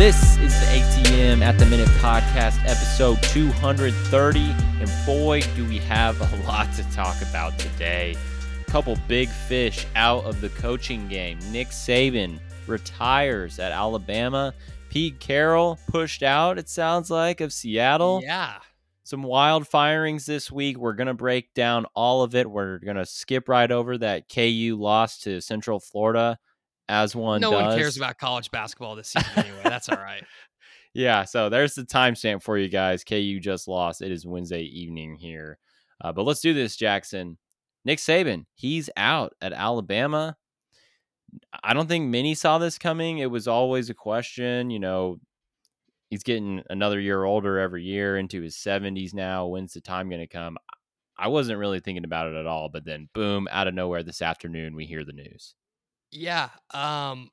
[0.00, 4.40] This is the ATM at the Minute podcast, episode 230.
[4.80, 8.16] And boy, do we have a lot to talk about today.
[8.66, 11.38] A couple big fish out of the coaching game.
[11.52, 14.54] Nick Saban retires at Alabama.
[14.88, 18.22] Pete Carroll pushed out, it sounds like, of Seattle.
[18.24, 18.54] Yeah.
[19.02, 20.78] Some wild firings this week.
[20.78, 22.50] We're going to break down all of it.
[22.50, 26.38] We're going to skip right over that KU loss to Central Florida
[26.90, 27.62] as one no does.
[27.62, 29.60] one cares about college basketball this season anyway.
[29.64, 30.24] That's all right.
[30.92, 33.04] Yeah, so there's the timestamp for you guys.
[33.04, 34.02] KU just lost.
[34.02, 35.56] It is Wednesday evening here.
[36.00, 37.38] Uh, but let's do this, Jackson.
[37.84, 40.36] Nick Saban, he's out at Alabama.
[41.62, 43.18] I don't think many saw this coming.
[43.18, 44.70] It was always a question.
[44.70, 45.20] You know,
[46.08, 49.46] he's getting another year older every year into his 70s now.
[49.46, 50.58] When's the time going to come?
[51.16, 52.68] I wasn't really thinking about it at all.
[52.68, 55.54] But then, boom, out of nowhere this afternoon, we hear the news.
[56.12, 56.48] Yeah.
[56.72, 57.30] Um,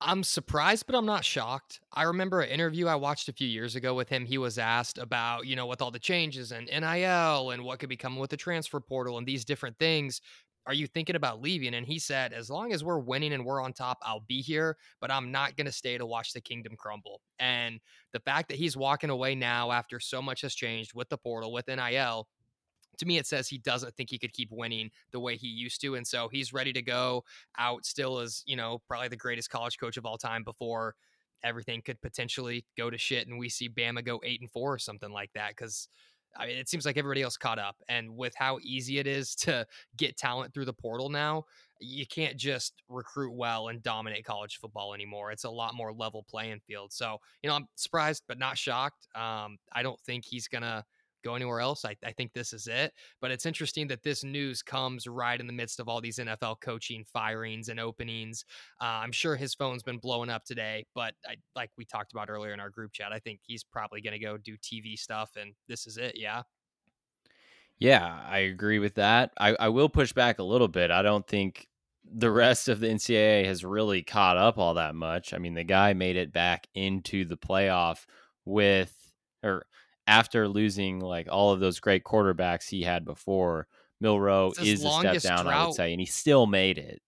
[0.00, 1.80] I'm surprised, but I'm not shocked.
[1.92, 4.26] I remember an interview I watched a few years ago with him.
[4.26, 7.88] He was asked about, you know, with all the changes and NIL and what could
[7.88, 10.20] be coming with the transfer portal and these different things.
[10.66, 11.74] Are you thinking about leaving?
[11.74, 14.76] And he said, as long as we're winning and we're on top, I'll be here,
[15.00, 17.20] but I'm not going to stay to watch the kingdom crumble.
[17.38, 17.80] And
[18.12, 21.52] the fact that he's walking away now after so much has changed with the portal,
[21.52, 22.28] with NIL,
[22.98, 25.80] to me it says he doesn't think he could keep winning the way he used
[25.80, 27.24] to and so he's ready to go
[27.58, 30.94] out still as you know probably the greatest college coach of all time before
[31.42, 34.78] everything could potentially go to shit and we see Bama go 8 and 4 or
[34.78, 35.88] something like that cuz
[36.36, 37.76] I mean, it seems like everybody else caught up.
[37.88, 41.44] And with how easy it is to get talent through the portal now,
[41.80, 45.32] you can't just recruit well and dominate college football anymore.
[45.32, 46.92] It's a lot more level playing field.
[46.92, 49.08] So, you know, I'm surprised, but not shocked.
[49.14, 50.84] Um, I don't think he's to
[51.24, 51.84] go anywhere else.
[51.84, 52.92] I, I think this is it.
[53.20, 56.60] But it's interesting that this news comes right in the midst of all these NFL
[56.60, 58.44] coaching firings and openings.
[58.80, 62.30] Uh, I'm sure his phone's been blowing up today, but I, like we talked about
[62.30, 65.30] earlier in our group chat, I think he's probably going to go do TV stuff,
[65.40, 66.14] and this is it.
[66.16, 66.42] Yeah.
[67.78, 69.32] Yeah, I agree with that.
[69.38, 70.90] I, I will push back a little bit.
[70.90, 71.66] I don't think
[72.04, 75.34] the rest of the NCAA has really caught up all that much.
[75.34, 78.06] I mean, the guy made it back into the playoff
[78.44, 78.94] with,
[79.42, 79.66] or
[80.06, 83.66] after losing like all of those great quarterbacks he had before,
[84.00, 87.00] Milroe is a step down, drought, I would say, and he still made it.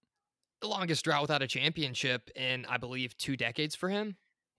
[0.60, 4.16] The longest drought without a championship in, I believe, two decades for him.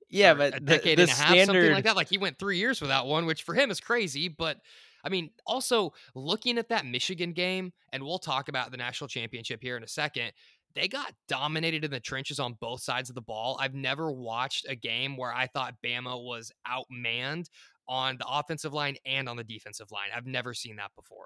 [0.09, 1.46] Yeah, but a decade the, the and a half, standard...
[1.46, 1.96] something like that.
[1.96, 4.30] Like he went three years without one, which for him is crazy.
[4.30, 4.58] But
[5.04, 9.62] I mean, also looking at that Michigan game, and we'll talk about the national championship
[9.62, 10.31] here in a second
[10.78, 13.58] they got dominated in the trenches on both sides of the ball.
[13.59, 17.50] I've never watched a game where I thought Bama was outmanned
[17.88, 20.09] on the offensive line and on the defensive line.
[20.16, 21.25] I've never seen that before.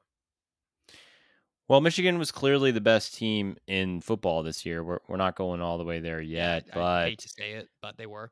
[1.68, 4.84] Well, Michigan was clearly the best team in football this year.
[4.84, 7.52] We're we're not going all the way there yet, yeah, but I hate to say
[7.54, 8.32] it, but they were.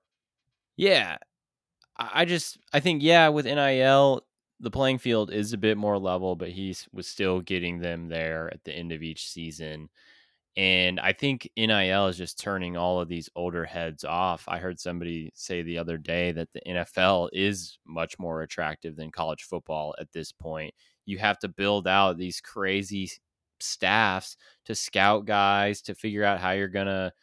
[0.75, 1.17] Yeah,
[1.97, 4.23] I just I think yeah with NIL
[4.59, 8.50] the playing field is a bit more level, but he was still getting them there
[8.53, 9.90] at the end of each season.
[10.57, 14.43] And I think NIL is just turning all of these older heads off.
[14.47, 19.11] I heard somebody say the other day that the NFL is much more attractive than
[19.11, 20.73] college football at this point.
[21.05, 23.09] You have to build out these crazy
[23.59, 27.13] staffs to scout guys, to figure out how you're going to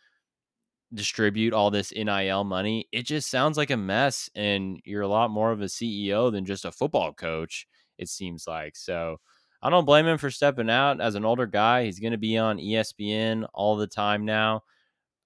[0.94, 2.88] distribute all this NIL money.
[2.92, 4.30] It just sounds like a mess.
[4.34, 7.66] And you're a lot more of a CEO than just a football coach,
[7.98, 8.76] it seems like.
[8.76, 9.18] So,
[9.62, 11.84] I don't blame him for stepping out as an older guy.
[11.84, 14.62] He's going to be on ESPN all the time now.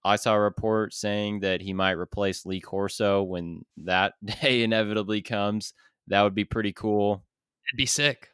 [0.04, 5.22] I saw a report saying that he might replace Lee Corso when that day inevitably
[5.22, 5.74] comes.
[6.08, 7.22] That would be pretty cool.
[7.68, 8.30] It'd be sick.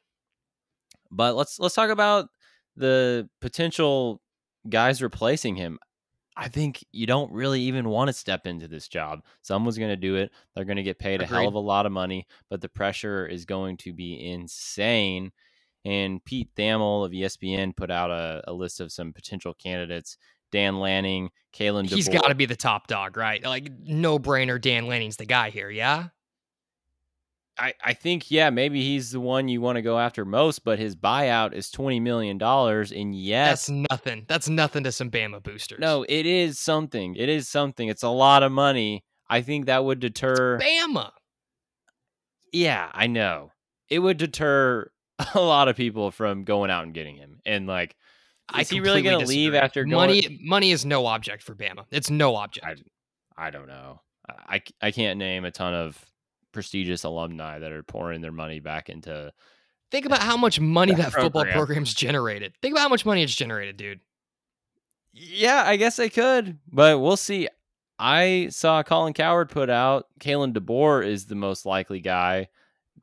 [1.11, 2.28] But let's let's talk about
[2.77, 4.21] the potential
[4.69, 5.78] guys replacing him.
[6.37, 9.23] I think you don't really even want to step into this job.
[9.41, 10.31] Someone's going to do it.
[10.55, 11.34] They're going to get paid Agreed.
[11.34, 15.33] a hell of a lot of money, but the pressure is going to be insane.
[15.87, 20.19] And Pete Thamel of ESPN put out a, a list of some potential candidates.
[20.51, 21.89] Dan Lanning, Kalen.
[21.89, 23.45] He's got to be the top dog, right?
[23.45, 24.60] Like no brainer.
[24.60, 25.71] Dan Lanning's the guy here.
[25.71, 26.09] Yeah.
[27.59, 30.78] I, I think yeah maybe he's the one you want to go after most, but
[30.78, 34.27] his buyout is twenty million dollars, and yes, that's nothing.
[34.28, 35.78] That's nothing to some Bama boosters.
[35.78, 37.15] No, it is something.
[37.15, 37.89] It is something.
[37.89, 39.05] It's a lot of money.
[39.31, 41.13] I think that would deter it's Bama.
[42.53, 43.53] Yeah, I know.
[43.89, 44.91] It would deter
[45.34, 47.41] a lot of people from going out and getting him.
[47.47, 47.97] And like,
[48.59, 49.92] is he really going to leave after going?
[49.92, 51.84] Money, money is no object for Bama.
[51.91, 52.66] It's no object.
[52.66, 54.01] I, I don't know.
[54.28, 56.04] I, I can't name a ton of
[56.53, 59.33] prestigious alumni that are pouring their money back into.
[59.91, 61.27] Think about how much money that, that program.
[61.27, 62.54] football program's generated.
[62.62, 64.01] Think about how much money it's generated, dude.
[65.12, 67.48] Yeah, I guess I could, but we'll see.
[67.98, 72.48] I saw Colin Cowherd put out Kalen DeBoer is the most likely guy.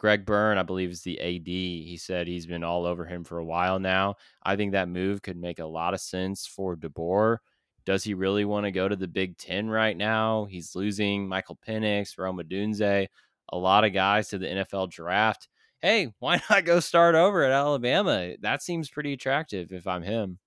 [0.04, 1.48] Greg Byrne, I believe, is the AD.
[1.48, 4.16] He said he's been all over him for a while now.
[4.44, 7.38] I think that move could make a lot of sense for DeBoer.
[7.86, 10.44] Does he really want to go to the Big Ten right now?
[10.44, 13.08] He's losing Michael Penix, Roma Odunze,
[13.48, 15.48] a lot of guys to the NFL draft.
[15.82, 18.34] Hey, why not go start over at Alabama?
[18.42, 20.38] That seems pretty attractive if I'm him.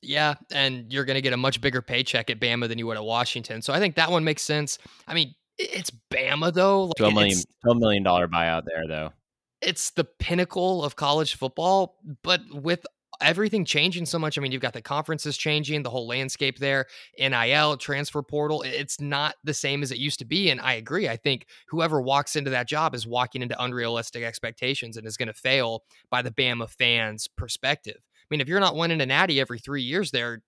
[0.00, 2.96] Yeah, and you're going to get a much bigger paycheck at Bama than you would
[2.96, 3.62] at Washington.
[3.62, 4.78] So I think that one makes sense.
[5.08, 6.84] I mean, it's Bama though.
[6.84, 9.12] Like $12 million, $12 million buyout there though.
[9.60, 12.84] It's the pinnacle of college football, but with
[13.20, 14.36] everything changing so much.
[14.36, 18.62] I mean, you've got the conferences changing, the whole landscape there, NIL, transfer portal.
[18.62, 20.50] It's not the same as it used to be.
[20.50, 21.08] And I agree.
[21.08, 25.28] I think whoever walks into that job is walking into unrealistic expectations and is going
[25.28, 29.40] to fail by the Bama fans' perspective I mean, if you're not winning a natty
[29.40, 30.40] every three years there,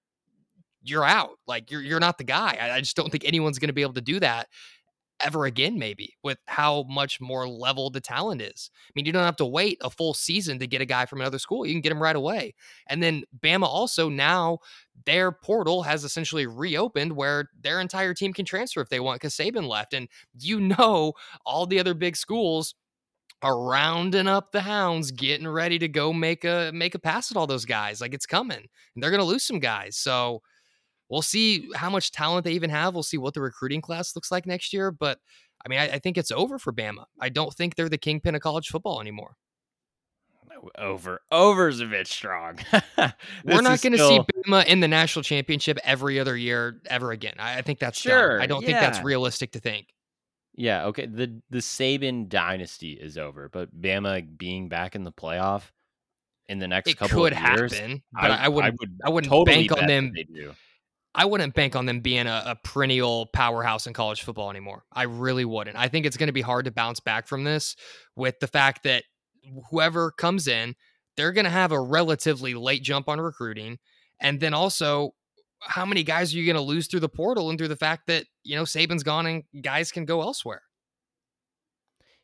[0.82, 1.38] you're out.
[1.46, 2.56] Like you're you're not the guy.
[2.58, 4.48] I, I just don't think anyone's going to be able to do that
[5.24, 8.70] ever again, maybe with how much more level the talent is.
[8.86, 11.20] I mean, you don't have to wait a full season to get a guy from
[11.20, 11.66] another school.
[11.66, 12.54] You can get him right away.
[12.88, 14.58] And then Bama also now
[15.06, 19.34] their portal has essentially reopened where their entire team can transfer if they want because
[19.34, 19.94] Saban left.
[19.94, 22.74] And you know all the other big schools
[23.42, 27.36] are rounding up the hounds, getting ready to go make a make a pass at
[27.36, 28.00] all those guys.
[28.00, 28.56] Like it's coming,
[28.94, 29.96] and they're to lose some guys.
[29.96, 30.42] So
[31.08, 32.94] we'll see how much talent they even have.
[32.94, 34.90] We'll see what the recruiting class looks like next year.
[34.90, 35.18] But
[35.64, 37.04] I mean, I, I think it's over for Bama.
[37.20, 39.36] I don't think they're the kingpin of college football anymore.
[40.78, 42.58] Over, over is a bit strong.
[43.44, 44.24] We're not going to still...
[44.24, 47.34] see Bama in the national championship every other year ever again.
[47.38, 48.38] I, I think that's sure.
[48.38, 48.42] Done.
[48.42, 48.68] I don't yeah.
[48.68, 49.88] think that's realistic to think.
[50.56, 51.06] Yeah, okay.
[51.06, 55.64] The the Saban dynasty is over, but Bama being back in the playoff
[56.48, 58.74] in the next it couple could of years, happen, but I, I wouldn't.
[58.74, 60.12] I, would I wouldn't totally bank on them.
[61.14, 64.84] I wouldn't bank on them being a, a, perennial powerhouse in college football anymore.
[64.92, 65.76] I really wouldn't.
[65.76, 67.76] I think it's going to be hard to bounce back from this
[68.16, 69.04] with the fact that
[69.70, 70.74] whoever comes in,
[71.16, 73.78] they're going to have a relatively late jump on recruiting,
[74.20, 75.14] and then also
[75.60, 78.08] how many guys are you going to lose through the portal and through the fact
[78.08, 80.62] that you know Saban's gone and guys can go elsewhere?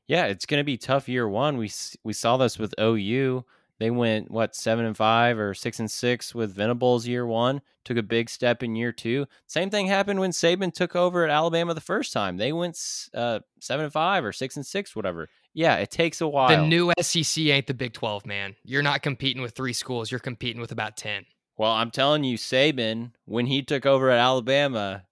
[0.09, 1.57] Yeah, it's going to be tough year one.
[1.57, 1.71] We
[2.03, 3.45] we saw this with OU.
[3.81, 7.63] They went what seven and five or six and six with Venables year one.
[7.87, 9.27] Took a big step in year two.
[9.47, 12.37] Same thing happened when Saban took over at Alabama the first time.
[12.37, 12.79] They went
[13.15, 15.31] uh, seven and five or six and six, whatever.
[15.55, 16.51] Yeah, it takes a while.
[16.51, 18.55] The new SEC ain't the Big Twelve, man.
[18.65, 20.11] You're not competing with three schools.
[20.11, 21.25] You're competing with about ten.
[21.57, 25.05] Well, I'm telling you, Saban, when he took over at Alabama,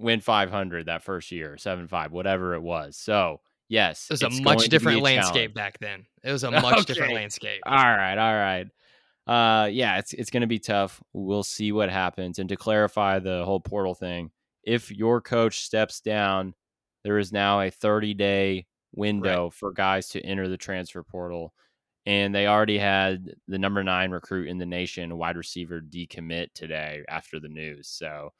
[0.00, 2.96] went 500 that first year, 7 5, whatever it was.
[2.96, 4.06] So, yes.
[4.10, 6.04] It was a much different a landscape back then.
[6.22, 6.84] It was a much okay.
[6.84, 7.62] different landscape.
[7.64, 8.18] All right.
[8.18, 8.66] All right.
[9.26, 11.02] Uh, yeah, it's, it's going to be tough.
[11.14, 12.38] We'll see what happens.
[12.38, 14.30] And to clarify the whole portal thing,
[14.64, 16.54] if your coach steps down,
[17.04, 19.54] there is now a 30 day window right.
[19.54, 21.54] for guys to enter the transfer portal
[22.06, 27.04] and they already had the number nine recruit in the nation, wide receiver, decommit today
[27.08, 27.88] after the news.
[27.88, 28.32] So,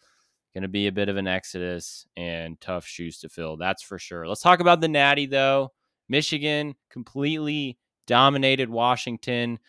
[0.55, 3.57] going to be a bit of an exodus and tough shoes to fill.
[3.57, 4.27] That's for sure.
[4.27, 5.73] Let's talk about the Natty though.
[6.09, 9.61] Michigan completely dominated Washington,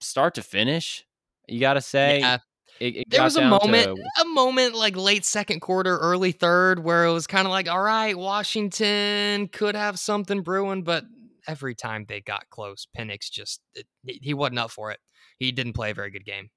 [0.00, 1.04] start to finish.
[1.46, 2.20] You got to say.
[2.20, 2.38] Yeah.
[2.80, 4.22] It, it there was a moment, to...
[4.22, 7.80] a moment like late second quarter, early third, where it was kind of like, all
[7.80, 11.04] right, Washington could have something brewing, but
[11.46, 14.98] every time they got close, Penix just it, he wasn't up for it.
[15.38, 16.50] He didn't play a very good game.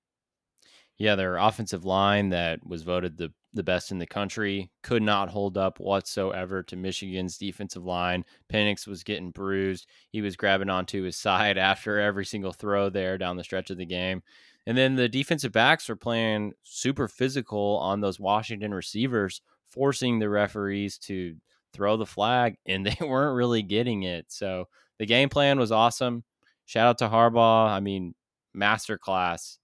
[0.98, 5.30] Yeah, their offensive line that was voted the the best in the country could not
[5.30, 8.24] hold up whatsoever to Michigan's defensive line.
[8.52, 9.88] Penix was getting bruised.
[10.12, 13.78] He was grabbing onto his side after every single throw there down the stretch of
[13.78, 14.22] the game.
[14.68, 20.30] And then the defensive backs were playing super physical on those Washington receivers, forcing the
[20.30, 21.36] referees to
[21.74, 24.26] throw the flag, and they weren't really getting it.
[24.30, 24.66] So
[25.00, 26.24] the game plan was awesome.
[26.66, 27.70] Shout out to Harbaugh.
[27.70, 28.14] I mean,
[28.56, 29.58] masterclass.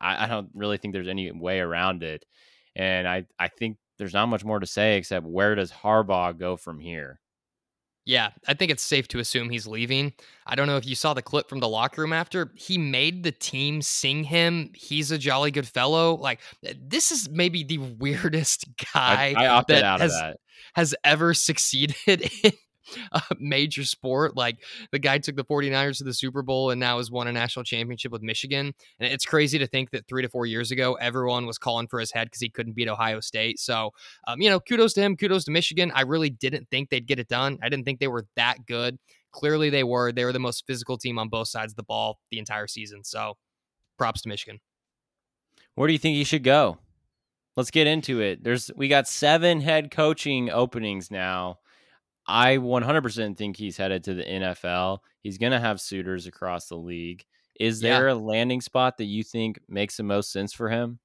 [0.00, 2.24] I, I don't really think there's any way around it.
[2.76, 6.56] And I, I think there's not much more to say except where does Harbaugh go
[6.56, 7.20] from here?
[8.06, 10.14] Yeah, I think it's safe to assume he's leaving.
[10.46, 12.50] I don't know if you saw the clip from the locker room after.
[12.56, 14.70] He made the team sing him.
[14.74, 16.16] He's a jolly good fellow.
[16.16, 20.36] Like eh, this is maybe the weirdest guy I, I opted out has, of that
[20.74, 22.52] has ever succeeded in
[23.12, 24.36] a major sport.
[24.36, 27.32] Like the guy took the 49ers to the Super Bowl and now has won a
[27.32, 28.74] national championship with Michigan.
[28.98, 32.00] And it's crazy to think that three to four years ago, everyone was calling for
[32.00, 33.58] his head because he couldn't beat Ohio State.
[33.58, 33.92] So,
[34.26, 35.92] um, you know, kudos to him, kudos to Michigan.
[35.94, 37.58] I really didn't think they'd get it done.
[37.62, 38.98] I didn't think they were that good.
[39.32, 40.10] Clearly, they were.
[40.10, 43.04] They were the most physical team on both sides of the ball the entire season.
[43.04, 43.36] So,
[43.96, 44.60] props to Michigan.
[45.76, 46.78] Where do you think he should go?
[47.56, 48.42] let's get into it.
[48.42, 51.58] There's we got seven head coaching openings now.
[52.30, 54.98] I 100% think he's headed to the NFL.
[55.22, 57.24] He's going to have suitors across the league.
[57.58, 57.98] Is Yeah.
[57.98, 61.00] there a landing spot that you think makes the most sense for him?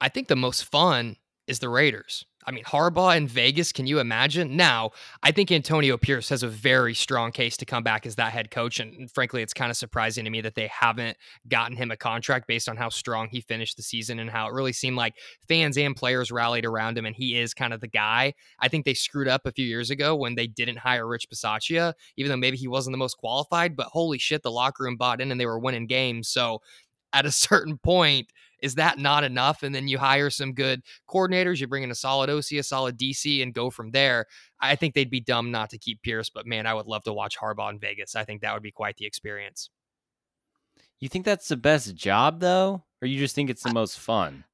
[0.00, 1.16] I think the most fun
[1.46, 2.24] is the Raiders.
[2.44, 4.56] I mean, Harbaugh in Vegas, can you imagine?
[4.56, 4.90] Now,
[5.22, 8.50] I think Antonio Pierce has a very strong case to come back as that head
[8.50, 8.80] coach.
[8.80, 11.16] And frankly, it's kind of surprising to me that they haven't
[11.48, 14.52] gotten him a contract based on how strong he finished the season and how it
[14.52, 15.14] really seemed like
[15.46, 17.06] fans and players rallied around him.
[17.06, 18.34] And he is kind of the guy.
[18.58, 21.94] I think they screwed up a few years ago when they didn't hire Rich Bisaccia,
[22.16, 23.76] even though maybe he wasn't the most qualified.
[23.76, 26.28] But holy shit, the locker room bought in and they were winning games.
[26.28, 26.60] So
[27.12, 28.28] at a certain point,
[28.62, 29.62] is that not enough?
[29.62, 32.96] And then you hire some good coordinators, you bring in a solid OC, a solid
[32.96, 34.26] DC, and go from there.
[34.60, 37.12] I think they'd be dumb not to keep Pierce, but man, I would love to
[37.12, 38.14] watch Harbaugh in Vegas.
[38.14, 39.68] I think that would be quite the experience.
[41.00, 44.44] You think that's the best job though, or you just think it's the most fun?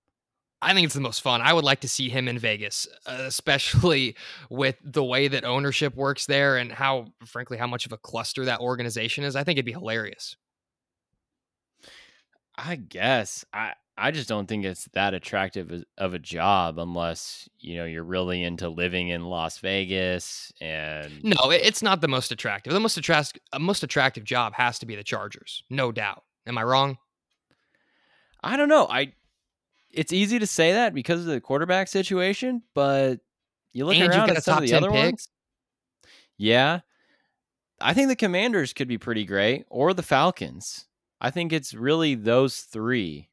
[0.60, 1.40] I think it's the most fun.
[1.40, 4.16] I would like to see him in Vegas, uh, especially
[4.50, 8.44] with the way that ownership works there and how, frankly, how much of a cluster
[8.46, 9.36] that organization is.
[9.36, 10.36] I think it'd be hilarious.
[12.56, 17.76] I guess I I just don't think it's that attractive of a job unless you
[17.76, 22.72] know you're really into living in Las Vegas and No, it's not the most attractive.
[22.72, 26.22] The most attractive, uh, most attractive job has to be the Chargers, no doubt.
[26.46, 26.98] Am I wrong?
[28.42, 28.86] I don't know.
[28.88, 29.12] I
[29.90, 33.16] it's easy to say that because of the quarterback situation, but
[33.72, 35.04] you look And around at some top of the 10 other pick.
[35.04, 35.28] ones.
[36.36, 36.80] Yeah,
[37.80, 40.86] I think the Commanders could be pretty great, or the Falcons.
[41.20, 43.28] I think it's really those three.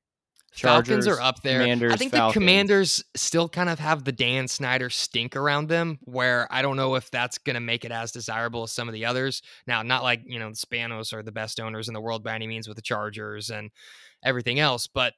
[0.55, 1.61] Falcons are up there.
[1.61, 2.11] I think Falcons.
[2.11, 6.77] the Commanders still kind of have the Dan Snyder stink around them, where I don't
[6.77, 9.41] know if that's going to make it as desirable as some of the others.
[9.67, 12.35] Now, not like, you know, the Spanos are the best owners in the world by
[12.35, 13.69] any means with the Chargers and
[14.23, 15.13] everything else, but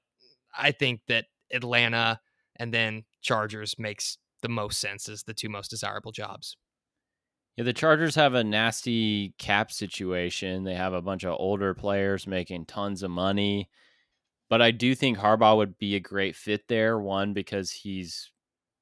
[0.57, 2.19] I think that Atlanta
[2.55, 6.57] and then Chargers makes the most sense as the two most desirable jobs.
[7.55, 10.63] Yeah, the Chargers have a nasty cap situation.
[10.63, 13.69] They have a bunch of older players making tons of money.
[14.49, 16.99] But I do think Harbaugh would be a great fit there.
[16.99, 18.31] One, because he's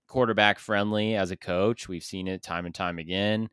[0.07, 1.87] quarterback friendly as a coach.
[1.87, 3.49] We've seen it time and time again.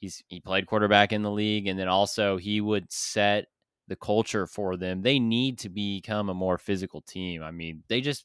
[0.00, 3.46] He's he played quarterback in the league, and then also he would set
[3.86, 5.02] the culture for them.
[5.02, 7.42] They need to become a more physical team.
[7.42, 8.24] I mean, they just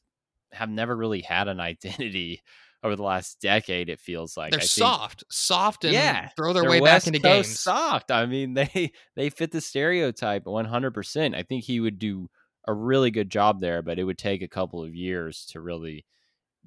[0.52, 2.42] have never really had an identity
[2.82, 3.88] over the last decade.
[3.88, 7.14] It feels like They're I think- soft, soft, and Yeah, throw their way West back
[7.14, 7.60] into Coast games.
[7.60, 8.10] Soft.
[8.10, 11.34] I mean, they they fit the stereotype 100%.
[11.36, 12.28] I think he would do
[12.66, 16.04] a really good job there, but it would take a couple of years to really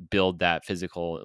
[0.09, 1.23] build that physical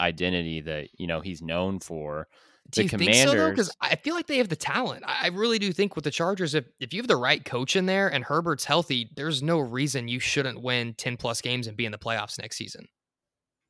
[0.00, 2.26] identity that, you know, he's known for.
[2.70, 3.50] Do The you think so though?
[3.50, 5.04] Because I feel like they have the talent.
[5.06, 7.76] I I really do think with the Chargers, if if you have the right coach
[7.76, 11.76] in there and Herbert's healthy, there's no reason you shouldn't win ten plus games and
[11.76, 12.86] be in the playoffs next season.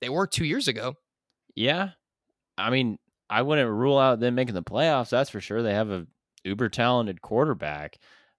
[0.00, 0.94] They were two years ago.
[1.54, 1.90] Yeah.
[2.56, 2.98] I mean,
[3.30, 5.10] I wouldn't rule out them making the playoffs.
[5.10, 5.62] That's for sure.
[5.62, 6.06] They have a
[6.44, 7.98] uber talented quarterback.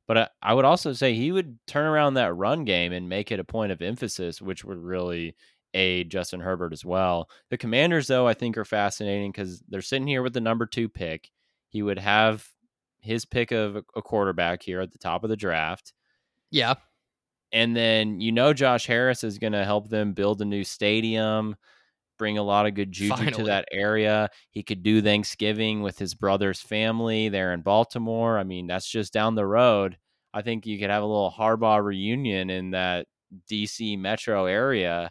[0.09, 3.31] But I, I would also say he would turn around that run game and make
[3.31, 5.37] it a point of emphasis, which would really
[5.75, 7.29] aid Justin Herbert as well.
[7.51, 10.89] The Commanders, though, I think are fascinating because they're sitting here with the number two
[10.89, 11.31] pick.
[11.69, 12.47] He would have
[13.01, 15.93] his pick of a- a quarterback here at the top of the draft.
[16.51, 16.75] Yeah,
[17.51, 21.55] And then you know Josh Harris is going to help them build a new stadium,
[22.19, 24.29] bring a lot of good juju to that area.
[24.51, 28.37] He could do Thanksgiving with his brother's family there in Baltimore.
[28.37, 29.97] I mean, that's just down the road.
[30.31, 33.07] I think you could have a little Harbaugh reunion in that
[33.49, 35.09] DC metro area.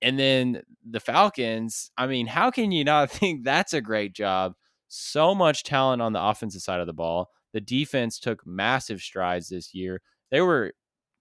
[0.00, 4.52] And then the Falcons, I mean, how can you not think that's a great job?
[4.86, 7.30] So much talent on the offensive side of the ball.
[7.52, 10.00] The defense took massive strides this year.
[10.30, 10.72] They were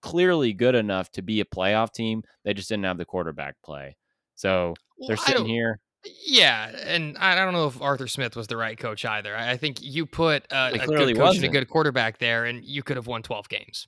[0.02, 2.24] clearly good enough to be a playoff team.
[2.46, 3.98] They just didn't have the quarterback play.
[4.36, 5.80] So they're sitting here.
[6.26, 9.36] Yeah, and I don't know if Arthur Smith was the right coach either.
[9.36, 12.84] I think you put a, a good coach and a good quarterback there, and you
[12.84, 13.88] could have won twelve games.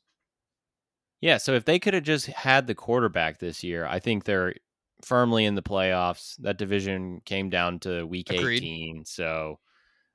[1.21, 1.37] Yeah.
[1.37, 4.53] So if they could have just had the quarterback this year, I think they're
[5.01, 6.35] firmly in the playoffs.
[6.39, 8.63] That division came down to week Agreed.
[8.63, 9.05] 18.
[9.05, 9.59] So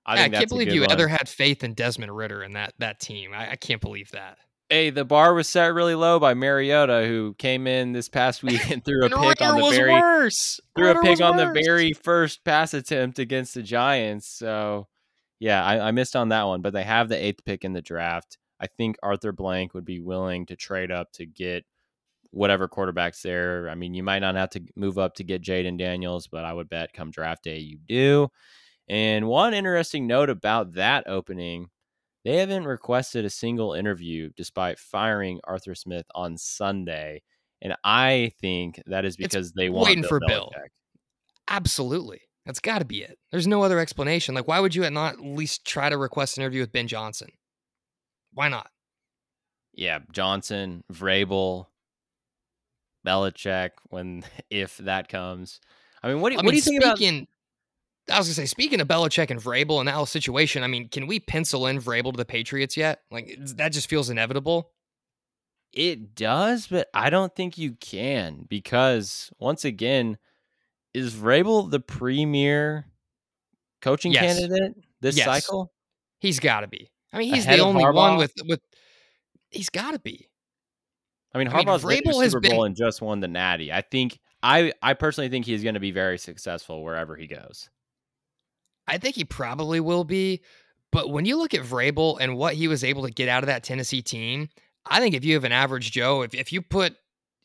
[0.07, 0.93] I Yeah, I, can't believe you one.
[0.93, 3.33] ever had faith in Desmond Ridder and that that team.
[3.35, 4.39] I, I can't believe that.
[4.75, 8.73] Hey, the bar was set really low by Mariota, who came in this past week
[8.73, 10.59] and threw a pick on the was very worse.
[10.77, 14.27] threw a pick on the very first pass attempt against the Giants.
[14.27, 14.89] So,
[15.39, 17.83] yeah, I, I missed on that one, but they have the eighth pick in the
[17.83, 18.37] draft.
[18.59, 21.65] I think Arthur Blank would be willing to trade up to get
[22.33, 23.69] whatever quarterbacks there.
[23.69, 26.53] I mean, you might not have to move up to get Jayden Daniels, but I
[26.53, 28.29] would bet come draft day you do.
[28.89, 31.71] And one interesting note about that opening
[32.25, 37.23] they haven't requested a single interview despite firing Arthur Smith on Sunday.
[37.61, 40.29] and I think that is because it's they want waiting Bill for Belichick.
[40.29, 40.51] Bill.
[41.49, 42.21] Absolutely.
[42.47, 43.19] That's got to be it.
[43.31, 44.35] There's no other explanation.
[44.35, 47.31] Like, why would you not at least try to request an interview with Ben Johnson?
[48.33, 48.71] Why not?
[49.73, 51.67] Yeah, Johnson, Vrabel,
[53.07, 53.71] Belichick.
[53.89, 55.61] When if that comes,
[56.03, 57.29] I mean, what do, I what mean, do you think speaking, about?
[58.11, 60.89] I was gonna say, speaking of Belichick and Vrabel and that whole situation, I mean,
[60.89, 63.01] can we pencil in Vrabel to the Patriots yet?
[63.11, 64.71] Like that just feels inevitable.
[65.73, 70.19] It does, but I don't think you can because once again,
[70.93, 72.87] is Vrabel the premier
[73.83, 74.39] coaching Yes.
[74.39, 75.25] candidate this Yes.
[75.27, 75.73] cycle?
[76.21, 76.91] He's got to be.
[77.13, 78.61] I mean, he's Ahead the only one with with.
[79.51, 80.29] He's got to be.
[81.33, 83.73] I mean, I mean, Harbaugh's been Vrabel Super Bowl been- and just won the Natty.
[83.73, 87.69] I think I I personally think he's going to be very successful wherever he goes.
[88.87, 90.43] I think he probably will be.
[90.93, 93.49] But when you look at Vrabel and what he was able to get out of
[93.49, 94.49] that Tennessee team,
[94.87, 96.95] I think if you have an average Joe, if, if you put,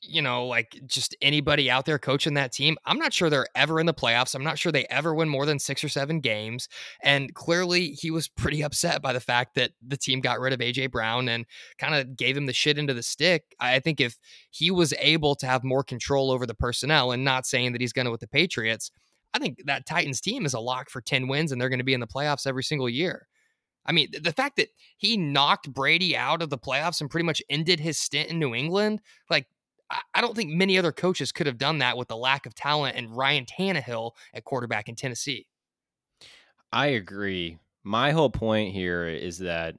[0.02, 3.80] you know, like just anybody out there coaching that team, I'm not sure they're ever
[3.80, 4.36] in the playoffs.
[4.36, 6.70] I'm not sure they ever win more than six or seven games.
[7.02, 10.60] And clearly he was pretty upset by the fact that the team got rid of
[10.60, 11.46] AJ Brown and
[11.80, 13.44] kind of gave him the shit into the stick.
[13.60, 14.18] I think if
[14.52, 17.94] he was able to have more control over the personnel and not saying that he's
[17.94, 18.92] going to with the Patriots,
[19.34, 21.86] I think that Titans team is a lock for 10 wins and they're going to
[21.86, 23.28] be in the playoffs every single year.
[23.86, 27.42] I mean, the fact that he knocked Brady out of the playoffs and pretty much
[27.50, 29.48] ended his stint in New England, like,
[29.90, 32.96] I- don't think many other coaches could have done that with the lack of talent
[32.96, 35.48] and Ryan Tannehill at quarterback in Tennessee.
[36.72, 37.58] I agree.
[37.84, 39.76] My whole point here is that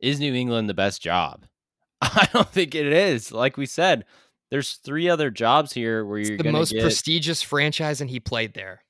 [0.00, 1.44] is New England the best job?
[2.00, 3.30] I don't think it is.
[3.32, 4.04] Like we said,
[4.50, 6.82] there's three other jobs here where It's you're the most get.
[6.82, 8.82] prestigious franchise, and he played there.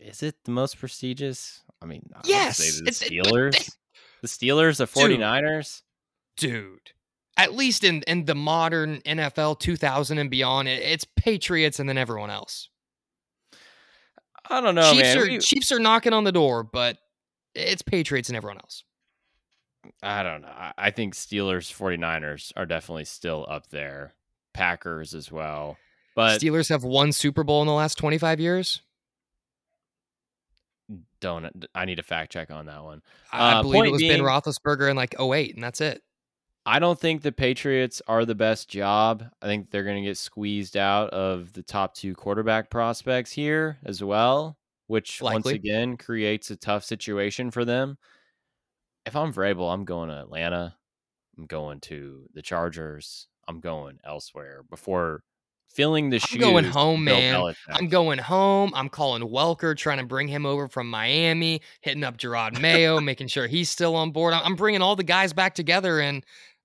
[0.00, 1.62] is it the most prestigious?
[1.82, 3.76] I mean, I Yes, the it's- it- Steelers.
[4.22, 5.82] the Steelers, the 49ers.
[6.36, 6.92] Dude.
[7.36, 11.98] At least in, in the modern NFL 2000 and beyond, it- it's Patriots and then
[11.98, 12.68] everyone else.
[14.50, 15.18] I don't know, Chiefs man.
[15.18, 16.98] are Chiefs are knocking on the door, but
[17.54, 18.82] it's Patriots and everyone else.
[20.02, 20.52] I don't know.
[20.76, 24.14] I- think Steelers, 49ers are definitely still up there.
[24.54, 25.76] Packers as well.
[26.14, 28.82] But Steelers have won Super Bowl in the last 25 years.
[31.20, 33.02] don't I need a fact check on that one.
[33.32, 36.02] I Uh, believe it was Ben Roethlisberger in like 08, and that's it.
[36.64, 39.24] I don't think the Patriots are the best job.
[39.40, 43.78] I think they're going to get squeezed out of the top two quarterback prospects here
[43.84, 47.96] as well, which once again creates a tough situation for them.
[49.06, 50.76] If I'm Vrabel, I'm going to Atlanta.
[51.36, 53.28] I'm going to the Chargers.
[53.46, 55.22] I'm going elsewhere before
[55.68, 56.34] filling the shoes.
[56.34, 56.50] I'm shoes.
[56.50, 57.34] going home, man.
[57.34, 57.54] Belichick.
[57.70, 58.72] I'm going home.
[58.74, 63.28] I'm calling Welker, trying to bring him over from Miami, hitting up Jerod Mayo, making
[63.28, 64.34] sure he's still on board.
[64.34, 66.24] I'm- I'm bringing all the guys back together and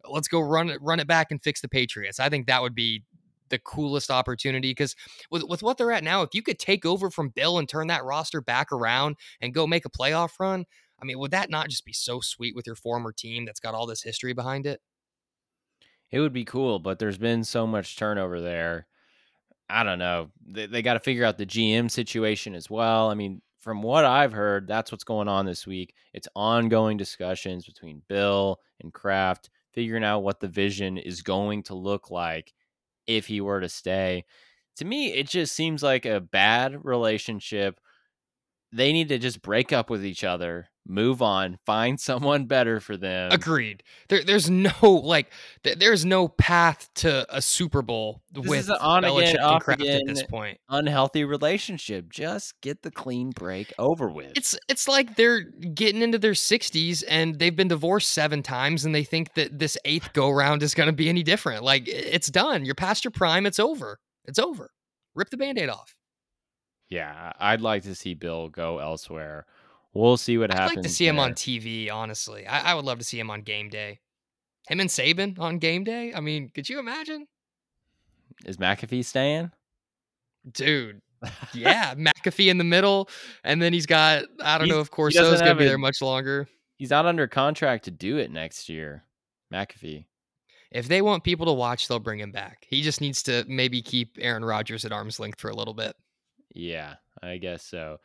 [0.09, 2.19] let's go run it, run it back and fix the Patriots.
[2.19, 3.03] I think that would be
[3.49, 4.95] the coolest opportunity because
[5.29, 7.87] with, with what they're at now, if you could take over from Bill and turn
[7.87, 10.65] that roster back around and go make a playoff run,
[11.03, 13.75] I mean, would that not just be so sweet with your former team that's got
[13.75, 14.79] all this history behind it?
[16.11, 18.87] It would be cool, but there's been so much turnover there.
[19.69, 20.31] I don't know.
[20.47, 23.09] They, they got to figure out the GM situation as well.
[23.09, 25.93] I mean, from what I've heard, that's what's going on this week.
[26.13, 31.75] It's ongoing discussions between Bill and Kraft, figuring out what the vision is going to
[31.75, 32.53] look like
[33.07, 34.23] if he were to stay.
[34.77, 37.77] To me, it just seems like a bad relationship.
[38.71, 42.97] They need to just break up with each other, move on, find someone better for
[42.97, 43.31] them.
[43.31, 43.83] Agreed.
[44.09, 45.31] There, there's no like,
[45.63, 49.39] th- there's no path to a Super Bowl This with is an on Belichick again,
[49.41, 50.57] off Kraft at this again point.
[50.69, 52.11] unhealthy relationship.
[52.11, 54.33] Just get the clean break over with.
[54.35, 58.93] It's it's like they're getting into their 60s and they've been divorced seven times and
[58.93, 61.63] they think that this eighth go round is going to be any different.
[61.63, 62.65] Like it's done.
[62.65, 63.45] You're past your prime.
[63.45, 63.99] It's over.
[64.25, 64.71] It's over.
[65.15, 65.95] Rip the band-aid off.
[66.89, 69.45] yeah, I'd like to see Bill go elsewhere.
[69.93, 70.71] We'll see what happens.
[70.71, 71.33] I'd like to see him on.
[71.33, 72.47] TV, honestly.
[72.47, 73.99] I, I would love to see him on game day.
[74.67, 76.13] Him and Saban on game day.
[76.15, 77.27] I mean, could you imagine?
[78.45, 79.51] Is McAfee staying?
[80.51, 81.01] Dude,
[81.53, 83.09] yeah, McAfee in the middle,
[83.43, 86.01] and then he's got I don't He's- know if Corso's gonna be a- there much
[86.01, 86.47] longer.
[86.77, 89.03] He's not under contract to do it next year.
[89.53, 90.05] McAfee.
[90.71, 92.65] If they want people to watch, they'll bring him back.
[92.67, 95.95] He just needs to maybe keep Aaron Rodgers at arm's length for a little bit.
[96.55, 97.99] Yeah, I guess so.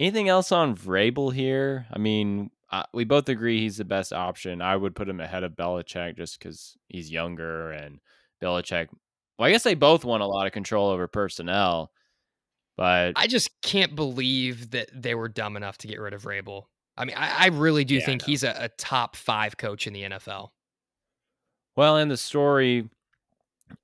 [0.00, 1.86] Anything else on Vrabel here?
[1.92, 4.62] I mean, uh, we both agree he's the best option.
[4.62, 8.00] I would put him ahead of Belichick just because he's younger and
[8.42, 8.88] Belichick.
[9.38, 11.92] Well, I guess they both want a lot of control over personnel,
[12.78, 16.64] but I just can't believe that they were dumb enough to get rid of Vrabel.
[16.96, 19.92] I mean, I, I really do Yeah, think he's a, a top five coach in
[19.92, 20.48] the NFL.
[21.76, 22.88] Well, and the story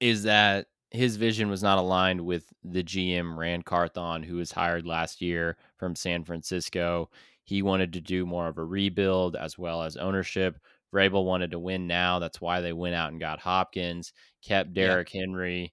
[0.00, 4.86] is that his vision was not aligned with the GM Ran Carthon, who was hired
[4.86, 7.10] last year from San Francisco.
[7.44, 10.58] He wanted to do more of a rebuild as well as ownership.
[10.92, 12.18] Vrabel wanted to win now.
[12.18, 14.12] That's why they went out and got Hopkins,
[14.42, 15.20] kept Derrick yeah.
[15.20, 15.72] Henry.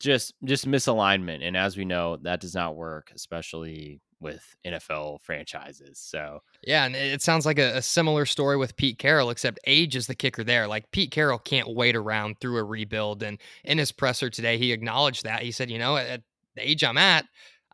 [0.00, 1.42] Just just misalignment.
[1.42, 5.98] And as we know, that does not work, especially with NFL franchises.
[5.98, 9.96] So yeah, and it sounds like a, a, similar story with Pete Carroll, except age
[9.96, 10.66] is the kicker there.
[10.66, 13.22] Like Pete Carroll can't wait around through a rebuild.
[13.22, 15.42] And in his presser today, he acknowledged that.
[15.42, 16.22] He said, you know, at
[16.56, 17.26] the age I'm at,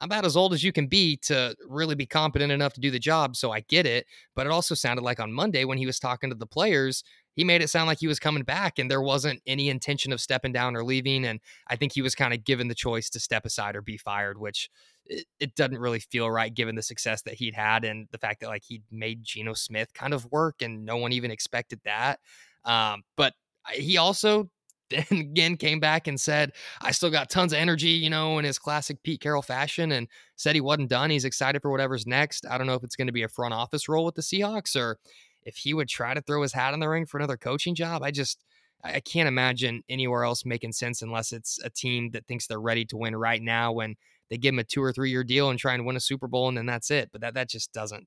[0.04, 2.98] about as old as you can be to really be competent enough to do the
[2.98, 3.36] job.
[3.36, 4.06] So I get it.
[4.34, 7.02] But it also sounded like on Monday when he was talking to the players,
[7.34, 10.20] he made it sound like he was coming back and there wasn't any intention of
[10.20, 11.24] stepping down or leaving.
[11.24, 13.96] And I think he was kind of given the choice to step aside or be
[13.96, 14.70] fired, which
[15.06, 18.40] it, it, doesn't really feel right given the success that he'd had and the fact
[18.40, 22.20] that like he'd made Geno Smith kind of work and no one even expected that.
[22.64, 23.34] Um, but
[23.72, 24.48] he also
[24.90, 28.44] then again came back and said, I still got tons of energy, you know, in
[28.44, 31.10] his classic Pete Carroll fashion and said he wasn't done.
[31.10, 32.46] He's excited for whatever's next.
[32.46, 34.76] I don't know if it's going to be a front office role with the Seahawks
[34.76, 34.98] or
[35.42, 38.02] if he would try to throw his hat in the ring for another coaching job.
[38.02, 38.44] I just,
[38.82, 42.84] I can't imagine anywhere else making sense unless it's a team that thinks they're ready
[42.86, 43.96] to win right now when
[44.30, 46.28] they give him a two or three year deal and try and win a Super
[46.28, 47.10] Bowl, and then that's it.
[47.12, 48.06] But that that just doesn't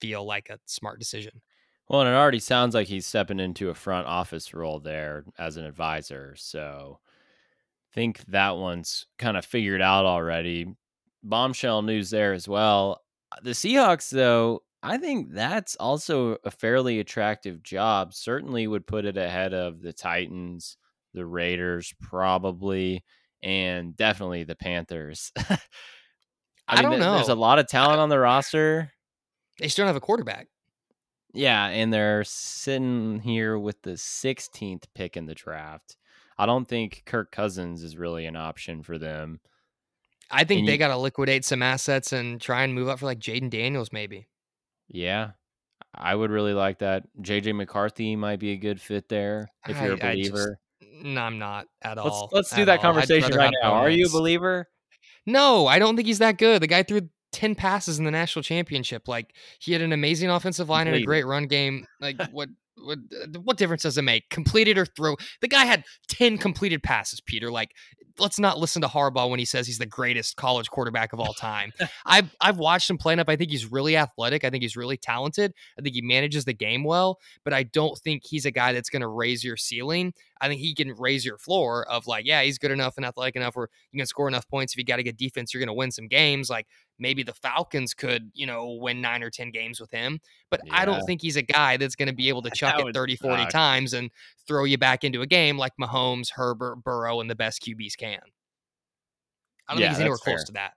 [0.00, 1.40] feel like a smart decision.
[1.88, 5.56] Well, and it already sounds like he's stepping into a front office role there as
[5.56, 6.34] an advisor.
[6.36, 6.98] So
[7.90, 10.66] I think that one's kind of figured out already.
[11.22, 13.02] Bombshell news there as well.
[13.42, 18.12] The Seahawks, though, I think that's also a fairly attractive job.
[18.14, 20.76] Certainly would put it ahead of the Titans,
[21.14, 23.02] the Raiders, probably
[23.42, 25.32] and definitely the Panthers.
[25.36, 25.58] I,
[26.68, 27.14] I mean, don't know.
[27.14, 28.92] There's a lot of talent on the roster.
[29.58, 30.48] They still don't have a quarterback.
[31.38, 35.96] Yeah, and they're sitting here with the 16th pick in the draft.
[36.36, 39.38] I don't think Kirk Cousins is really an option for them.
[40.32, 43.06] I think and they got to liquidate some assets and try and move up for
[43.06, 44.26] like Jayden Daniels, maybe.
[44.88, 45.30] Yeah,
[45.94, 47.04] I would really like that.
[47.22, 50.58] JJ McCarthy might be a good fit there if you're a believer.
[51.04, 52.30] No, I'm not at let's, all.
[52.32, 52.82] Let's do that all.
[52.82, 53.74] conversation right now.
[53.74, 54.68] Are you a believer?
[55.24, 56.62] No, I don't think he's that good.
[56.62, 59.08] The guy threw 10 passes in the national championship.
[59.08, 61.86] Like he had an amazing offensive line and a great run game.
[62.00, 62.48] Like what
[62.80, 62.98] what
[63.42, 64.30] what difference does it make?
[64.30, 65.16] Completed or throw?
[65.40, 67.50] The guy had 10 completed passes, Peter.
[67.50, 67.72] Like
[68.18, 71.34] let's not listen to Harbaugh when he says he's the greatest college quarterback of all
[71.34, 71.72] time.
[72.06, 73.28] I've I've watched him play enough.
[73.28, 74.44] I think he's really athletic.
[74.44, 75.52] I think he's really talented.
[75.78, 78.90] I think he manages the game well, but I don't think he's a guy that's
[78.90, 80.12] going to raise your ceiling.
[80.40, 83.36] I think he can raise your floor of like, yeah, he's good enough and athletic
[83.36, 84.72] enough where you can score enough points.
[84.72, 86.48] If you got a good defense, you're going to win some games.
[86.48, 86.66] Like
[86.98, 90.20] maybe the Falcons could, you know, win nine or 10 games with him.
[90.50, 90.78] But yeah.
[90.78, 93.16] I don't think he's a guy that's going to be able to chuck it 30,
[93.16, 93.50] 40 suck.
[93.50, 94.10] times and
[94.46, 98.20] throw you back into a game like Mahomes, Herbert, Burrow, and the best QBs can.
[99.68, 100.72] I don't yeah, think he's anywhere close to that.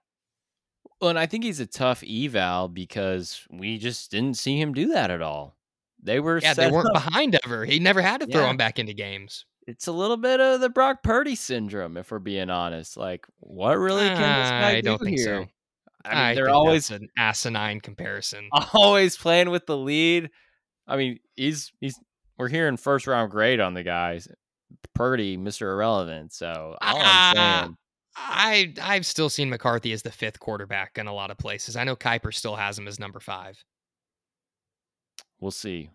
[1.00, 4.88] Well, and I think he's a tough eval because we just didn't see him do
[4.88, 5.56] that at all.
[6.02, 6.94] They were yeah, they weren't up.
[6.94, 7.64] behind ever.
[7.64, 8.50] He never had to throw yeah.
[8.50, 9.44] him back into games.
[9.66, 12.96] It's a little bit of the Brock Purdy syndrome, if we're being honest.
[12.96, 15.44] Like, what really can this guy I do don't think here?
[15.44, 15.48] so.
[16.04, 18.48] I mean, they're always an asinine comparison.
[18.72, 20.30] Always playing with the lead.
[20.86, 21.94] I mean, he's he's
[22.38, 24.28] we're hearing first round grade on the guys.
[24.94, 25.62] Purdy, Mr.
[25.62, 26.32] Irrelevant.
[26.32, 27.76] So all uh, I'm saying
[28.16, 31.76] I I've still seen McCarthy as the fifth quarterback in a lot of places.
[31.76, 33.62] I know Kiper still has him as number five.
[35.40, 35.90] We'll see.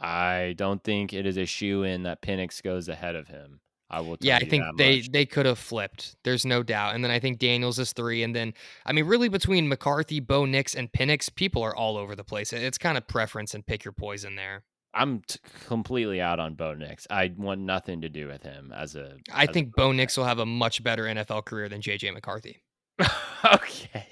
[0.00, 3.60] I don't think it is a shoe in that Penix goes ahead of him.
[3.92, 4.16] I will.
[4.20, 6.16] yeah, I think they they could have flipped.
[6.24, 6.94] There's no doubt.
[6.94, 8.22] And then I think Daniels is three.
[8.22, 8.54] And then
[8.86, 12.52] I mean, really between McCarthy, Bo Nix, and Penix, people are all over the place.
[12.52, 14.64] It's kind of preference and pick your poison there.
[14.94, 17.06] I'm t- completely out on Bo Nix.
[17.10, 19.16] I want nothing to do with him as a.
[19.32, 22.12] I as think a Bo Nix will have a much better NFL career than JJ
[22.14, 22.62] McCarthy.
[23.54, 24.08] okay.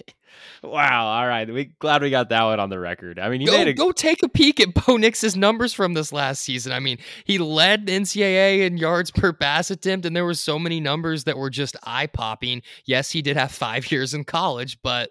[0.63, 1.07] Wow.
[1.07, 1.51] All right.
[1.53, 3.19] We glad we got that one on the record.
[3.19, 3.73] I mean, go, a...
[3.73, 6.73] go take a peek at Bo Nix's numbers from this last season.
[6.73, 10.81] I mean, he led NCAA in yards per pass attempt, and there were so many
[10.81, 12.63] numbers that were just eye popping.
[12.85, 15.11] Yes, he did have five years in college, but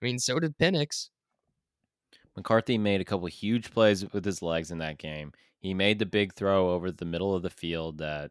[0.00, 1.10] I mean, so did Penix.
[2.36, 5.32] McCarthy made a couple huge plays with his legs in that game.
[5.58, 8.30] He made the big throw over the middle of the field that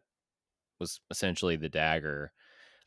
[0.80, 2.32] was essentially the dagger.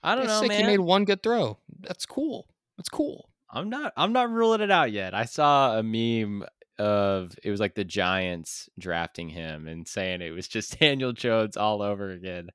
[0.04, 0.60] I don't know, man.
[0.60, 1.58] He made one good throw.
[1.80, 2.48] That's cool.
[2.78, 3.30] That's cool.
[3.50, 3.94] I'm not.
[3.98, 5.14] I'm not ruling it out yet.
[5.14, 6.46] I saw a meme
[6.80, 11.58] of it was like the Giants drafting him and saying it was just Daniel Jones
[11.58, 12.50] all over again.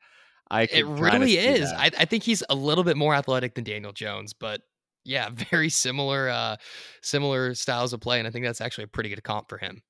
[0.51, 1.71] I it really is.
[1.73, 4.61] I, I, think he's a little bit more athletic than Daniel Jones, but
[5.05, 6.57] yeah, very similar uh
[7.03, 9.83] similar styles of play and I think that's actually a pretty good comp for him.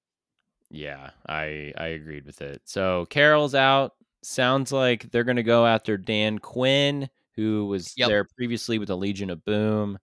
[0.70, 2.62] Yeah, I I agreed with it.
[2.64, 3.92] So Carroll's out,
[4.22, 8.08] sounds like they're going to go after Dan Quinn, who was Yep.
[8.08, 9.98] there previously with the Legion of Boom.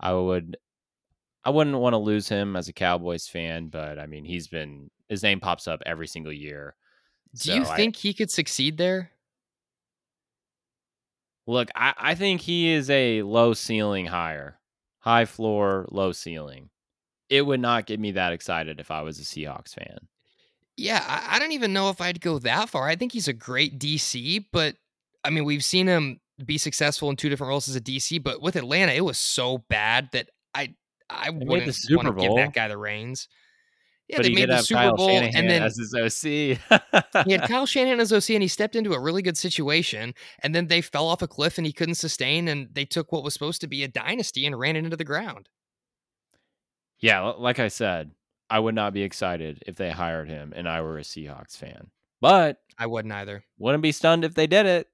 [0.00, 0.56] I would,
[1.44, 4.90] I wouldn't want to lose him as a Cowboys fan, but I mean, he's been
[5.08, 6.74] his name pops up every single year.
[7.34, 9.10] Do you So I- think he could succeed there?
[11.46, 14.58] Look, I, I think he is a low ceiling hire,
[15.00, 16.70] high floor, low ceiling.
[17.28, 19.98] It would not get me that excited if I was a Seahawks fan.
[20.76, 22.88] Yeah, I, I don't even know if I'd go that far.
[22.88, 24.76] I think he's a great DC, but
[25.24, 28.40] I mean, we've seen him be successful in two different roles as a DC, but
[28.40, 30.74] with Atlanta, it was so bad that I
[31.08, 33.28] I made the wouldn't want Super to give that guy the reins.
[34.08, 37.24] Yeah, but they made the Super Kyle Bowl, Shanahan and then as his OC.
[37.24, 40.54] he had Kyle Shanahan as OC, and he stepped into a really good situation, and
[40.54, 43.32] then they fell off a cliff, and he couldn't sustain, and they took what was
[43.32, 45.48] supposed to be a dynasty and ran it into the ground.
[47.00, 48.10] yeah, like I said,
[48.52, 51.90] I would not be excited if they hired him and I were a Seahawks fan.
[52.20, 53.44] But I wouldn't either.
[53.58, 54.88] wouldn't be stunned if they did it.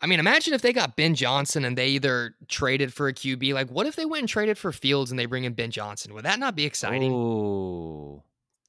[0.00, 3.54] I mean, imagine if they got Ben Johnson and they either traded for a QB.
[3.54, 6.14] Like, what if they went and traded for Fields and they bring in Ben Johnson?
[6.14, 7.12] Would that not be exciting?
[7.12, 8.22] Oh,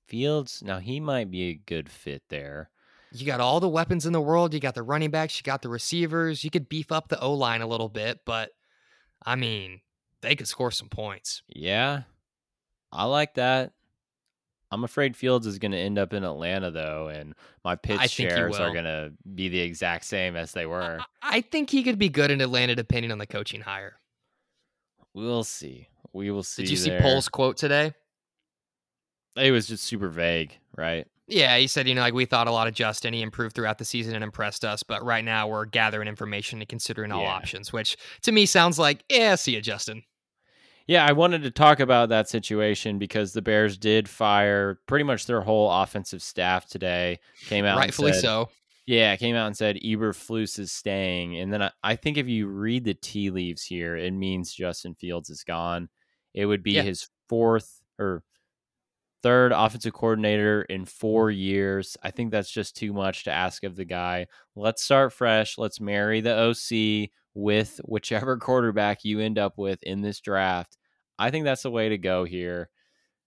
[0.07, 0.63] Fields.
[0.65, 2.69] Now he might be a good fit there.
[3.11, 4.53] You got all the weapons in the world.
[4.53, 5.37] You got the running backs.
[5.39, 6.43] You got the receivers.
[6.43, 8.51] You could beef up the O line a little bit, but
[9.25, 9.81] I mean,
[10.21, 11.41] they could score some points.
[11.47, 12.03] Yeah,
[12.91, 13.71] I like that.
[14.69, 18.07] I'm afraid Fields is going to end up in Atlanta though, and my pitch I
[18.07, 20.99] shares are going to be the exact same as they were.
[21.21, 23.99] I think he could be good in Atlanta depending on the coaching hire.
[25.13, 25.87] We'll see.
[26.13, 26.63] We will see.
[26.63, 27.01] Did you see there.
[27.01, 27.93] Poles' quote today?
[29.37, 31.07] It was just super vague, right?
[31.27, 33.13] Yeah, he said, you know, like we thought a lot of Justin.
[33.13, 36.69] He improved throughout the season and impressed us, but right now we're gathering information and
[36.69, 37.29] considering all Yeah.
[37.33, 40.03] options, which to me sounds like, yeah, see you, Justin.
[40.87, 45.25] Yeah, I wanted to talk about that situation because the Bears did fire pretty much
[45.25, 47.19] their whole offensive staff today.
[47.47, 48.49] Came out, and Rightfully said- so.
[48.85, 52.47] Yeah, came out and said Eberflus is staying, and then I, I think if you
[52.47, 55.89] read the tea leaves here, it means Justin Fields is gone.
[56.33, 56.83] It would be Yeah.
[56.83, 58.23] his fourth or
[59.23, 61.97] third offensive coordinator in four years.
[62.01, 64.27] I think that's just too much to ask of the guy.
[64.55, 65.57] Let's start fresh.
[65.57, 70.75] Let's marry the OC with whichever quarterback you end up with in this draft.
[71.19, 72.69] I think that's the way to go here.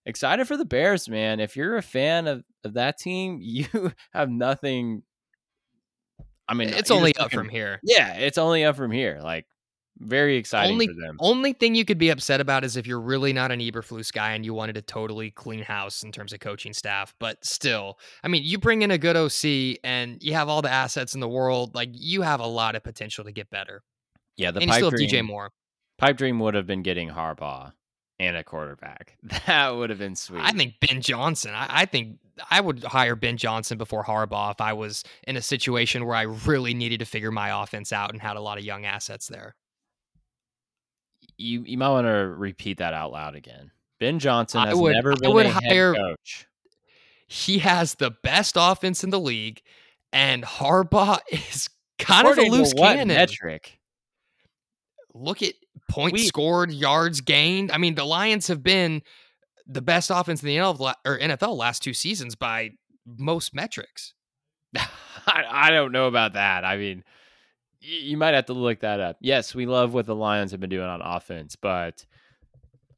[0.05, 1.38] Excited for the Bears, man.
[1.40, 5.03] If you're a fan of, of that team, you have nothing.
[6.49, 7.79] I mean, uh, it's only up looking- from here.
[7.85, 9.20] Yeah, it's only up from here.
[9.23, 9.46] Like,
[9.99, 11.16] very exciting Only- for them.
[11.20, 14.33] Only thing you could be upset about is if you're really not an Eberflus guy
[14.33, 17.14] and you wanted to totally clean house in terms of coaching staff.
[17.20, 20.70] But still, I mean, you bring in a good OC and you have all the
[20.70, 21.75] assets in the world.
[21.75, 23.83] Like you have a lot of potential to get better.
[24.40, 25.50] Yeah, the and pipe dream, DJ Moore.
[25.98, 27.72] pipe dream would have been getting Harbaugh
[28.18, 29.16] and a quarterback.
[29.46, 30.40] That would have been sweet.
[30.42, 31.53] I think Ben Johnson.
[31.55, 32.18] I, I think
[32.50, 36.22] I would hire Ben Johnson before Harbaugh if I was in a situation where I
[36.22, 39.55] really needed to figure my offense out and had a lot of young assets there.
[41.37, 43.70] you you might want to repeat that out loud again.
[43.98, 46.46] Ben Johnson has would- never been a head hire- coach.
[47.26, 49.62] He has the best offense in the league,
[50.12, 53.09] and Harbaugh is kind According of a loose cannon.
[53.09, 53.79] metric?
[55.14, 55.55] Look at
[55.88, 57.73] points We- scored, yards gained.
[57.73, 59.03] I mean, the Lions have been
[59.66, 62.70] the best offense in the NFL, or NFL last two seasons by
[63.07, 64.14] most metrics.
[64.77, 66.64] I, I don't know about that.
[66.64, 67.05] I mean,
[67.81, 69.16] you might have to look that up.
[69.20, 72.05] Yes, we love what the Lions have been doing on offense, but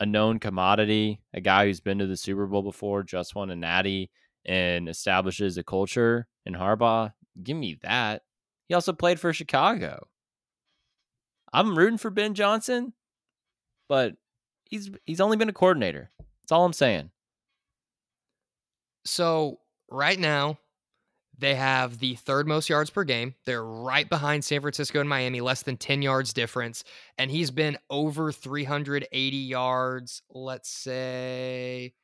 [0.00, 3.56] a known commodity, a guy who's been to the Super Bowl before, just won a
[3.56, 4.10] natty,
[4.44, 8.22] and establishes a culture in Harbaugh, give me that.
[8.68, 10.08] He also played for Chicago.
[11.52, 12.92] I'm rooting for Ben Johnson,
[13.88, 14.14] but
[14.68, 16.10] he's he's only been a coordinator.
[16.40, 17.10] That's all I'm saying.
[19.04, 19.58] So
[19.90, 20.58] right now,
[21.38, 23.34] they have the third most yards per game.
[23.44, 26.84] They're right behind San Francisco and Miami, less than 10 yards difference.
[27.18, 31.94] And he's been over 380 yards, let's say,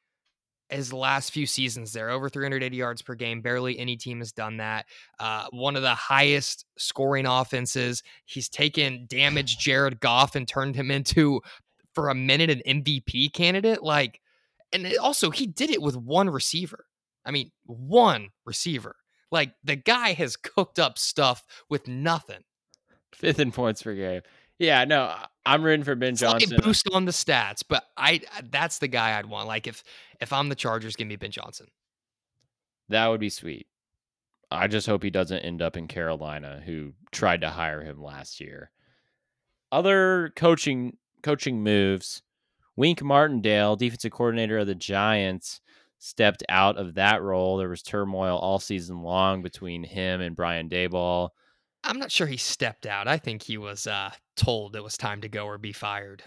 [0.71, 3.41] his last few seasons there, over 380 yards per game.
[3.41, 4.87] Barely any team has done that.
[5.19, 8.03] Uh, one of the highest scoring offenses.
[8.27, 11.41] He's taken damaged Jared Goff and turned him into,
[11.95, 13.83] for a minute, an MVP candidate.
[13.83, 14.21] Like,
[14.73, 16.85] and also, he did it with one receiver.
[17.25, 18.97] I mean, one receiver.
[19.31, 22.41] Like, the guy has cooked up stuff with nothing.
[23.13, 24.23] Fifth in points per game.
[24.59, 25.15] Yeah, no,
[25.47, 26.59] I'm rooting for Ben Johnson.
[26.63, 29.47] boost on the stats, but I that's the guy I'd want.
[29.47, 29.85] Like if
[30.21, 31.69] if I'm the Chargers, give me Ben Johnson.
[32.89, 33.67] That would be sweet.
[34.51, 38.41] I just hope he doesn't end up in Carolina, who tried to hire him last
[38.41, 38.71] year.
[39.71, 42.23] Other coaching coaching moves.
[42.77, 45.61] Wink Martindale, defensive coordinator of the Giants,
[45.99, 47.57] stepped out of that role.
[47.57, 51.31] There was turmoil all season long between him and Brian Daboll.
[51.83, 53.09] I'm not sure he stepped out.
[53.09, 56.23] I think he was uh, told it was time to go or be fired.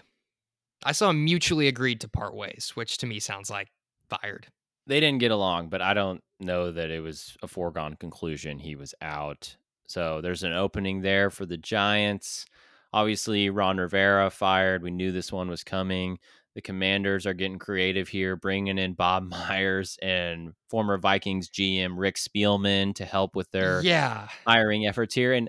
[0.84, 3.68] I saw him mutually agreed to part ways, which to me sounds like
[4.08, 4.46] fired.
[4.86, 8.74] They didn't get along, but I don't know that it was a foregone conclusion he
[8.74, 9.56] was out.
[9.86, 12.46] So there's an opening there for the Giants.
[12.92, 14.82] Obviously, Ron Rivera fired.
[14.82, 16.18] We knew this one was coming.
[16.54, 22.16] The Commanders are getting creative here, bringing in Bob Myers and former Vikings GM Rick
[22.16, 25.32] Spielman to help with their yeah hiring efforts here.
[25.32, 25.48] And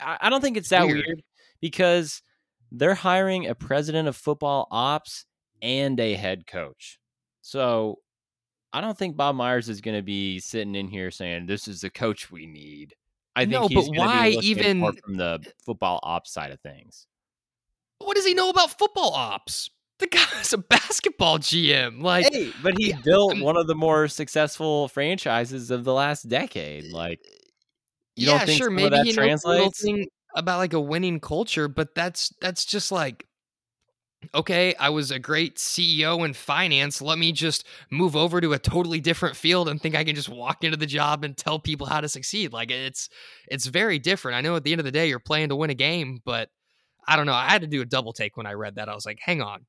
[0.00, 1.04] I, don't think it's that weird.
[1.06, 1.22] weird
[1.60, 2.22] because
[2.70, 5.24] they're hiring a president of football ops
[5.62, 6.98] and a head coach.
[7.42, 7.98] So
[8.72, 11.80] I don't think Bob Myers is going to be sitting in here saying this is
[11.80, 12.94] the coach we need.
[13.34, 17.06] I think no, but why even from the eh football ops side of things?
[17.98, 19.70] What does he know about football ops?
[19.98, 22.02] The guy's a basketball GM.
[22.02, 26.28] Like, hey, but he built I'm, one of the more successful franchises of the last
[26.28, 26.86] decade.
[26.86, 27.20] Eh, like,
[28.16, 30.06] you yeah, don't think sure, maybe that translates knows
[30.38, 33.26] about like a winning culture, but that's that's just like
[34.34, 37.00] okay, I was a great CEO in finance.
[37.00, 40.28] Let me just move over to a totally different field and think I can just
[40.28, 42.52] walk into the job and tell people how to succeed.
[42.52, 43.08] Like it's
[43.48, 44.36] it's very different.
[44.36, 46.50] I know at the end of the day you're playing to win a game, but
[47.06, 47.32] I don't know.
[47.32, 48.88] I had to do a double take when I read that.
[48.88, 49.66] I was like, hang on.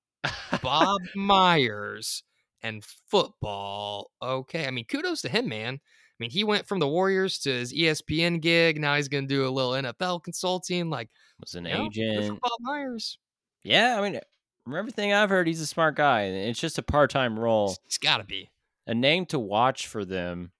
[0.61, 2.23] Bob Myers
[2.61, 4.11] and football.
[4.21, 4.65] Okay.
[4.67, 5.79] I mean, kudos to him, man.
[6.19, 8.79] I mean, he went from the Warriors to his ESPN gig.
[8.79, 10.89] Now he's going to do a little NFL consulting.
[10.89, 12.39] Like, was an agent.
[12.41, 13.17] Bob Myers.
[13.63, 14.21] Yeah, I mean, eh,
[14.65, 16.23] from everything I've heard, he's a smart guy.
[16.23, 17.73] It's just a part time role.
[17.85, 18.49] He's got to be.
[18.85, 20.51] A name to watch for them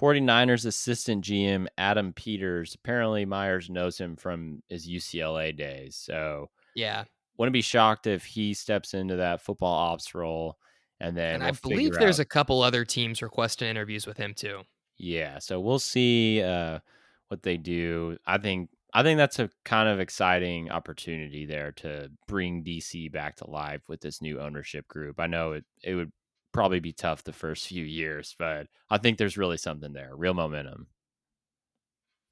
[0.00, 2.74] 49ers assistant GM Adam Peters.
[2.74, 5.96] Apparently, Myers knows him from his UCLA days.
[5.96, 7.04] So, yeah.
[7.36, 10.56] Wouldn't be shocked if he steps into that football ops role.
[11.00, 12.24] And then and we'll I believe there's out.
[12.24, 14.62] a couple other teams requesting interviews with him too.
[14.98, 15.38] Yeah.
[15.38, 16.80] So we'll see uh,
[17.28, 18.18] what they do.
[18.26, 23.36] I think I think that's a kind of exciting opportunity there to bring DC back
[23.36, 25.20] to life with this new ownership group.
[25.20, 26.12] I know it it would
[26.52, 30.34] probably be tough the first few years, but I think there's really something there, real
[30.34, 30.88] momentum.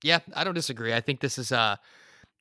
[0.02, 0.94] Yeah, I don't disagree.
[0.94, 1.78] I think this is a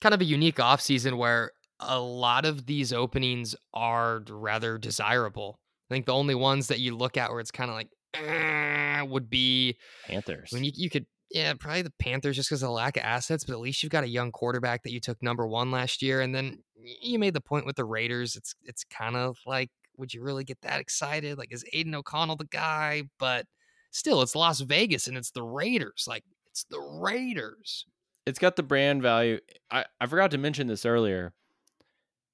[0.01, 5.59] kind of a unique offseason where a lot of these openings are rather desirable.
[5.89, 7.89] I think the only ones that you look at where it's kind of like
[8.23, 10.49] eh, would be Panthers.
[10.51, 13.43] When you, you could yeah, probably the Panthers just because of the lack of assets,
[13.43, 16.21] but at least you've got a young quarterback that you took number one last year.
[16.21, 18.35] And then you made the point with the Raiders.
[18.35, 21.37] It's it's kind of like, would you really get that excited?
[21.37, 23.03] Like, is Aidan O'Connell the guy?
[23.19, 23.47] But
[23.91, 26.05] still, it's Las Vegas and it's the Raiders.
[26.07, 27.85] Like, it's the Raiders.
[28.25, 29.39] It's got the brand value.
[29.69, 31.33] I, I forgot to mention this earlier.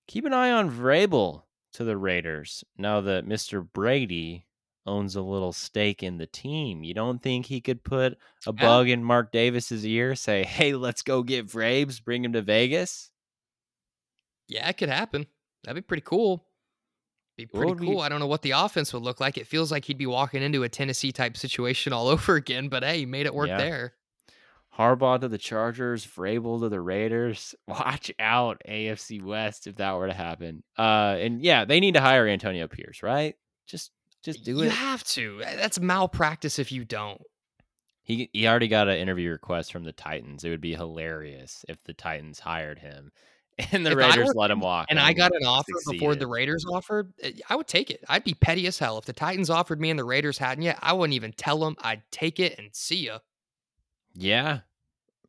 [0.07, 3.65] Keep an eye on Vrabel to the Raiders now that Mr.
[3.73, 4.45] Brady
[4.85, 6.83] owns a little stake in the team.
[6.83, 8.17] You don't think he could put
[8.47, 12.41] a bug in Mark Davis's ear, say, "Hey, let's go get Vrabes, bring him to
[12.41, 13.11] Vegas"?
[14.47, 15.27] Yeah, it could happen.
[15.63, 16.45] That'd be pretty cool.
[17.37, 18.01] Be pretty cool.
[18.01, 19.37] I don't know what the offense would look like.
[19.37, 22.67] It feels like he'd be walking into a Tennessee type situation all over again.
[22.67, 23.57] But hey, he made it work yeah.
[23.57, 23.93] there.
[24.77, 27.55] Harbaugh to the Chargers, Vrabel to the Raiders.
[27.67, 30.63] Watch out, AFC West, if that were to happen.
[30.77, 33.35] Uh, and yeah, they need to hire Antonio Pierce, right?
[33.67, 33.91] Just
[34.21, 34.65] just do you it.
[34.65, 35.41] You have to.
[35.43, 37.21] Eh, that's malpractice if you don't.
[38.03, 40.43] He he already got an interview request from the Titans.
[40.43, 43.11] It would be hilarious if the Titans hired him
[43.71, 44.87] and the if Raiders were, let him walk.
[44.89, 45.99] And I got an offer succeeded.
[45.99, 47.13] before the Raiders offered.
[47.21, 48.03] Eh, I would take it.
[48.09, 50.79] I'd be petty as hell if the Titans offered me and the Raiders hadn't yet.
[50.81, 51.75] I wouldn't even tell them.
[51.79, 53.19] I'd take it and see ya.
[54.13, 54.59] Yeah,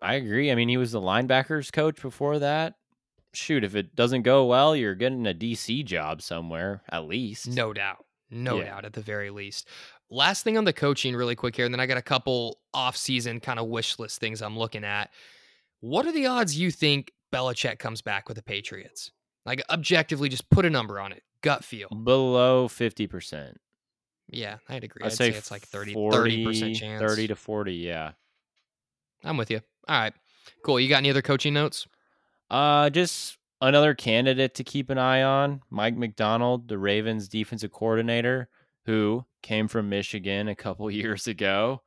[0.00, 0.50] I agree.
[0.50, 2.74] I mean, he was the linebackers coach before that.
[3.34, 7.48] Shoot, if it doesn't go well, you're getting a DC job somewhere at least.
[7.48, 8.04] No doubt.
[8.32, 8.64] No yeah.
[8.64, 9.68] doubt at the very least.
[10.10, 13.40] Last thing on the coaching, really quick here, and then I got a couple off-season
[13.40, 15.10] kind of wish list things I'm looking at.
[15.80, 19.10] What are the odds you think Belichick comes back with the Patriots?
[19.44, 21.22] Like objectively, just put a number on it.
[21.42, 21.88] Gut feel.
[21.88, 23.60] Below fifty percent.
[24.28, 25.02] Yeah, I'd agree.
[25.02, 27.02] I'd, I'd say, say, it's like 30 percent chance.
[27.02, 27.74] Thirty to forty.
[27.74, 28.12] Yeah,
[29.24, 29.60] I'm with you.
[29.88, 30.14] All right,
[30.64, 30.78] cool.
[30.78, 31.86] You got any other coaching notes?
[32.50, 38.48] Uh, just Another candidate to keep an eye on, Mike Macdonald, the Ravens defensive coordinator,
[38.86, 41.80] who came from Michigan a couple years ago.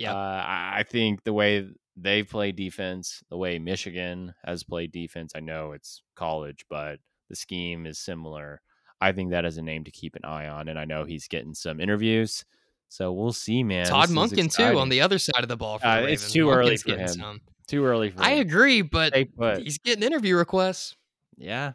[0.00, 0.12] Yeah.
[0.12, 5.40] Uh, I think the way they've played defense, the way Michigan has played defense, I
[5.40, 6.98] know it's college, but
[7.30, 8.60] the scheme is similar.
[9.00, 10.66] I think that is a name to keep an eye on.
[10.66, 12.44] And I know he's getting some interviews.
[12.88, 13.86] So we'll see, man.
[13.86, 15.78] Todd this Monken, too, on the other side of the ball.
[15.80, 17.08] Uh, it's too Monken's early for him.
[17.08, 17.40] Some.
[17.68, 19.14] Too early for I agree, but
[19.58, 20.96] he's getting interview requests.
[21.36, 21.72] Yeah.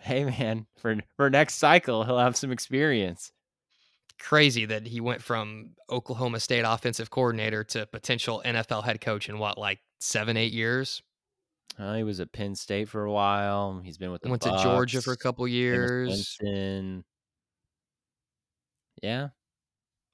[0.00, 3.32] Hey man, for for next cycle, he'll have some experience.
[4.20, 9.38] crazy that he went from Oklahoma State offensive coordinator to potential NFL head coach in
[9.38, 11.02] what, like seven, eight years?
[11.78, 13.80] Uh, he was at Penn State for a while.
[13.84, 16.36] He's been with the Went Bucks, to Georgia for a couple years.
[19.02, 19.28] Yeah,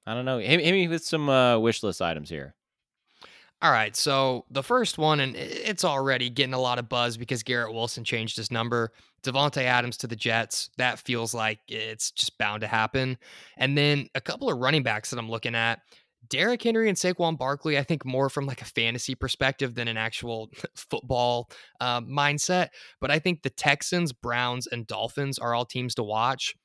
[0.05, 0.37] I don't know.
[0.37, 2.53] Hit, hit me with some uh, wish list items here.
[3.61, 7.41] All right, so the first one, and it's already getting a lot of buzz because
[7.41, 8.91] Garrett Wilson changed his number.
[9.23, 10.69] Davante Adams to the Jets.
[10.77, 13.17] That feels like it's just bound to happen.
[13.57, 15.79] And then a couple of running backs that I'm looking at.
[16.29, 19.97] Derrick Henry and Saquon Barkley, I think more from like a fantasy perspective than an
[19.97, 21.49] actual football
[21.79, 22.69] uh, mindset.
[22.99, 26.55] But I think the Texans, Browns, and Dolphins are all teams to watch.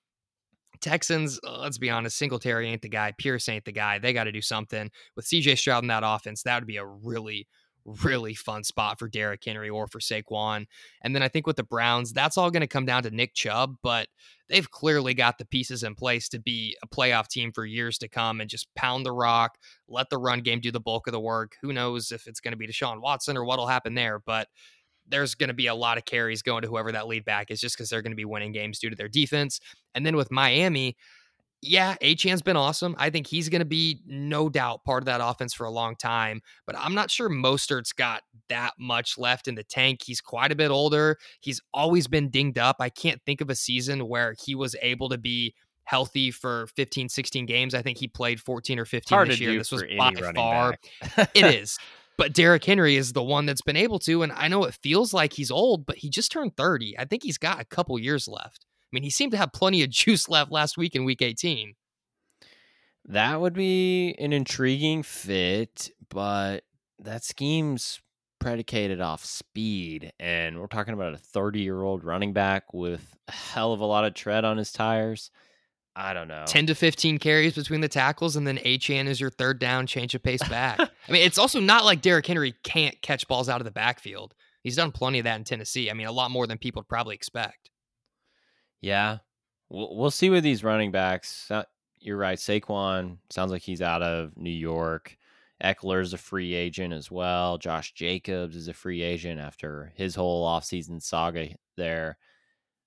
[0.81, 3.13] Texans, uh, let's be honest, Singletary ain't the guy.
[3.17, 3.99] Pierce ain't the guy.
[3.99, 6.43] They got to do something with CJ Stroud in that offense.
[6.43, 7.47] That would be a really,
[7.85, 10.67] really fun spot for Derrick Henry or for Saquon.
[11.03, 13.35] And then I think with the Browns, that's all going to come down to Nick
[13.35, 14.09] Chubb, but
[14.49, 18.09] they've clearly got the pieces in place to be a playoff team for years to
[18.09, 19.57] come and just pound the rock,
[19.89, 21.57] let the run game do the bulk of the work.
[21.63, 24.49] Who knows if it's going to be Deshaun Watson or what'll happen there, but
[25.11, 27.61] there's going to be a lot of carries going to whoever that lead back is
[27.61, 29.61] just because they're going to be winning games due to their defense.
[29.95, 30.97] And then with Miami,
[31.63, 32.95] yeah, Achane's been awesome.
[32.99, 35.95] I think he's going to be no doubt part of that offense for a long
[35.95, 40.01] time, but I'm not sure Mostert's got that much left in the tank.
[40.05, 41.19] He's quite a bit older.
[41.41, 42.77] He's always been dinged up.
[42.81, 45.55] I can't think of a season where he was able to be
[45.85, 47.75] healthy for 15, 16 games.
[47.75, 49.59] I think he played 14 or 15 this year.
[49.59, 50.77] This was by far.
[51.35, 51.79] it is.
[52.21, 54.23] But Derrick Henry is the one that's been able to.
[54.23, 56.99] And I know it feels like he's old, but he just turned 30.
[56.99, 58.67] I think he's got a couple years left.
[58.83, 61.73] I mean, he seemed to have plenty of juice left last week in week 18.
[63.07, 66.65] That would be an intriguing fit, but
[66.99, 68.03] that scheme's
[68.39, 70.13] predicated off speed.
[70.21, 73.87] And we're talking about a 30 year old running back with a hell of a
[73.87, 75.31] lot of tread on his tires.
[75.97, 76.45] I don't know.
[76.47, 80.15] 10 to 15 carries between the tackles, and then Achane is your third down, change
[80.15, 80.79] of pace back.
[81.09, 84.35] I mean, it's also not like Derrick Henry can't catch balls out of the backfield.
[84.63, 85.91] He's done plenty of that in Tennessee.
[85.91, 87.71] I mean, a lot more than people would probably expect.
[88.81, 89.19] Yeah.
[89.69, 91.51] We'll, we'll see with these running backs.
[91.99, 92.39] You're right.
[92.39, 95.17] Saquon sounds like he's out of New York.
[95.63, 97.59] Ekeler's a free agent as well.
[97.59, 102.17] Josh Jacobs is a free agent after his whole offseason saga there.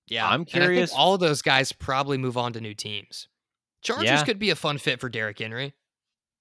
[0.06, 0.92] Yeah, I'm curious.
[0.92, 3.28] all of those guys probably move on to new teams.
[3.82, 4.24] Chargers yeah.
[4.24, 5.74] could be a fun fit for Derrick Henry.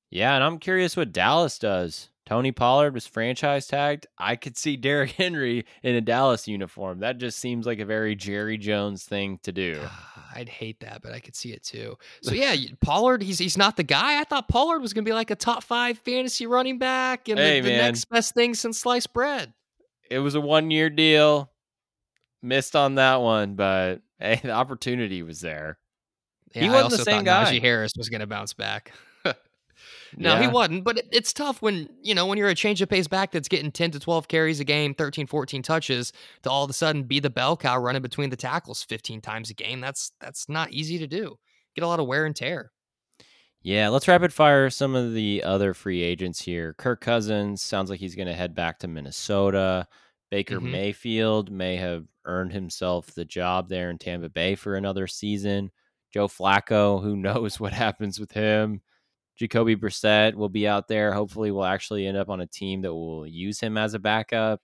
[0.09, 2.09] Yeah, and I'm curious what Dallas does.
[2.25, 4.07] Tony Pollard was franchise tagged.
[4.17, 6.99] I could see Derrick Henry in a Dallas uniform.
[6.99, 9.81] That just seems like a very Jerry Jones thing to do.
[9.83, 11.97] Ah, I'd hate that, but I could see it too.
[12.21, 14.19] So yeah, Pollard, he's he's not the guy.
[14.19, 17.37] I thought Pollard was going to be like a top five fantasy running back and
[17.37, 19.53] hey, the, the next best thing since sliced bread.
[20.09, 21.49] It was a one year deal
[22.43, 25.77] missed on that one, but hey, the opportunity was there.
[26.53, 27.45] Yeah, he wasn't the same guy.
[27.45, 28.91] Najee Harris was going to bounce back.
[29.25, 29.33] no,
[30.17, 30.41] yeah.
[30.41, 30.83] he wasn't.
[30.83, 33.47] But it, it's tough when you know when you're a change of pace back that's
[33.47, 36.13] getting 10 to 12 carries a game, 13, 14 touches,
[36.43, 39.49] to all of a sudden be the bell cow running between the tackles 15 times
[39.49, 39.81] a game.
[39.81, 41.37] That's that's not easy to do.
[41.75, 42.71] Get a lot of wear and tear.
[43.63, 46.73] Yeah, let's rapid fire some of the other free agents here.
[46.73, 49.87] Kirk Cousins sounds like he's going to head back to Minnesota.
[50.29, 50.71] Baker mm-hmm.
[50.71, 55.71] Mayfield may have earned himself the job there in Tampa Bay for another season.
[56.13, 58.81] Joe Flacco, who knows what happens with him.
[59.35, 61.11] Jacoby Brissett will be out there.
[61.11, 64.61] Hopefully, we'll actually end up on a team that will use him as a backup.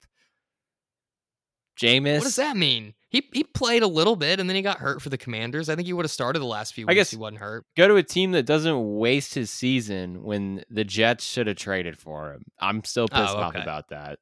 [1.80, 2.18] Jameis.
[2.18, 2.94] What does that mean?
[3.10, 5.70] He he played a little bit and then he got hurt for the Commanders.
[5.70, 6.92] I think he would have started the last few weeks.
[6.92, 7.66] I guess he wasn't hurt.
[7.76, 11.98] Go to a team that doesn't waste his season when the Jets should have traded
[11.98, 12.44] for him.
[12.60, 13.42] I'm still pissed oh, okay.
[13.42, 14.20] off about that.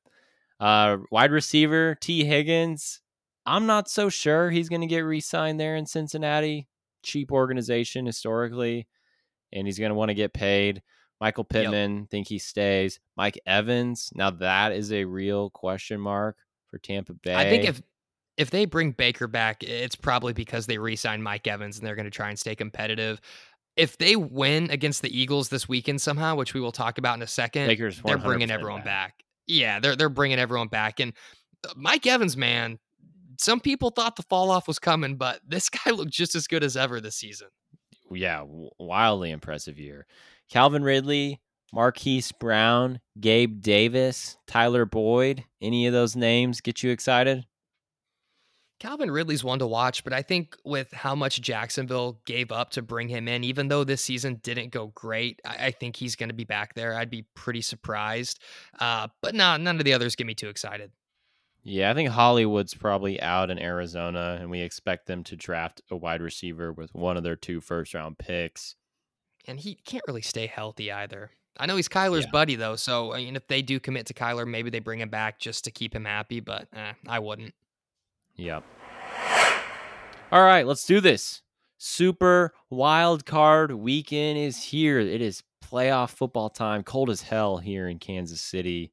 [0.59, 3.01] Uh, wide receiver Tee Higgins.
[3.47, 6.67] I'm not so sure he's going to get re-signed there in Cincinnati.
[7.03, 8.87] Cheap organization historically,
[9.53, 10.83] and he's going to want to get paid.
[11.21, 12.09] Michael Pittman, yep.
[12.09, 12.99] think he stays.
[13.15, 16.37] Mike Evans, now that is a real question mark
[16.67, 17.33] for Tampa Bay.
[17.33, 17.81] I think if
[18.35, 22.05] if they bring Baker back, it's probably because they re-signed Mike Evans and they're going
[22.05, 23.19] to try and stay competitive.
[23.75, 27.23] If they win against the Eagles this weekend somehow, which we will talk about in
[27.23, 29.17] a second, Baker's they're bringing everyone back.
[29.17, 29.23] back.
[29.47, 31.13] Yeah, they're they're bringing everyone back, and
[31.67, 32.79] uh, Mike Evans, man,
[33.37, 36.63] some people thought the fall off was coming, but this guy looked just as good
[36.63, 37.47] as ever this season.
[38.11, 38.43] Yeah,
[38.79, 40.05] wildly impressive year.
[40.49, 41.41] Calvin Ridley,
[41.73, 45.43] Marquise Brown, Gabe Davis, Tyler Boyd.
[45.61, 47.45] Any of those names get you excited?
[48.79, 52.83] Calvin Ridley's one to watch, but I think with how much Jacksonville gave up to
[52.83, 56.29] bring him in, even though this season didn't go great, I, I think he's going
[56.29, 56.93] to be back there.
[56.93, 58.39] I'd be pretty surprised.
[58.79, 60.91] Uh, but no, none of the others get me too excited.
[61.69, 65.97] Yeah, I think Hollywood's probably out in Arizona, and we expect them to draft a
[65.97, 68.75] wide receiver with one of their two first round picks.
[69.49, 71.31] and he can't really stay healthy either.
[71.57, 72.31] I know he's Kyler's Yeah.
[72.31, 75.09] buddy though, so I mean, if they do commit to Kyler, maybe they bring him
[75.09, 76.39] back just to keep him happy.
[76.41, 77.53] But eh, I wouldn't.
[78.35, 78.63] Yep.
[80.31, 81.41] All right, let's do this.
[81.77, 84.99] Super wild card weekend is here.
[84.99, 86.83] It is playoff football time.
[86.83, 88.91] Cold as hell here in Kansas City.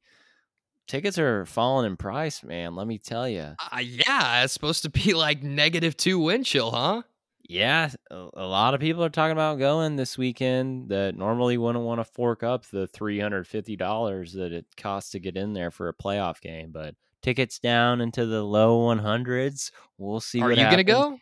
[0.87, 2.75] Tickets are falling in price, man.
[2.75, 3.55] Let me tell you.
[3.71, 7.01] Uh, yeah, it's supposed to be like negative two wind chill, huh?
[7.47, 11.85] Yeah, a, a lot of people are talking about going this weekend that normally wouldn't
[11.85, 15.93] want to fork up the $350 that it costs to get in there for a
[15.93, 19.71] playoff game, but tickets down into the low 100s.
[19.97, 21.13] We'll see Are you gonna go?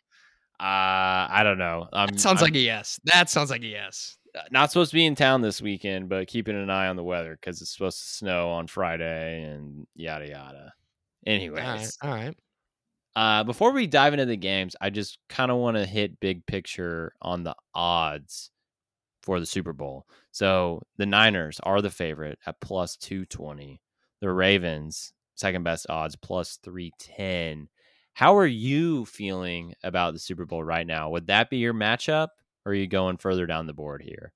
[0.60, 1.88] Uh, I don't know.
[1.92, 3.00] I'm, That sounds I'm like a yes.
[3.06, 4.18] That sounds like a yes.
[4.52, 7.38] Not supposed to be in town this weekend, but keeping an eye on the weather
[7.40, 10.74] because it's supposed to snow on Friday and yada yada.
[11.26, 12.38] Anyways, All right, all right.
[13.16, 16.46] uh, before we dive into the games, I just kind of want to hit big
[16.46, 18.52] picture on the odds
[19.22, 20.06] for the Super Bowl.
[20.32, 23.80] So the Niners are the favorite at plus 220.
[24.20, 27.70] The Ravens, second best odds, plus 310.
[28.14, 31.10] How are you feeling about the Super Bowl right now?
[31.12, 32.30] Would that be your matchup?
[32.66, 34.32] Or are you going further down the board here?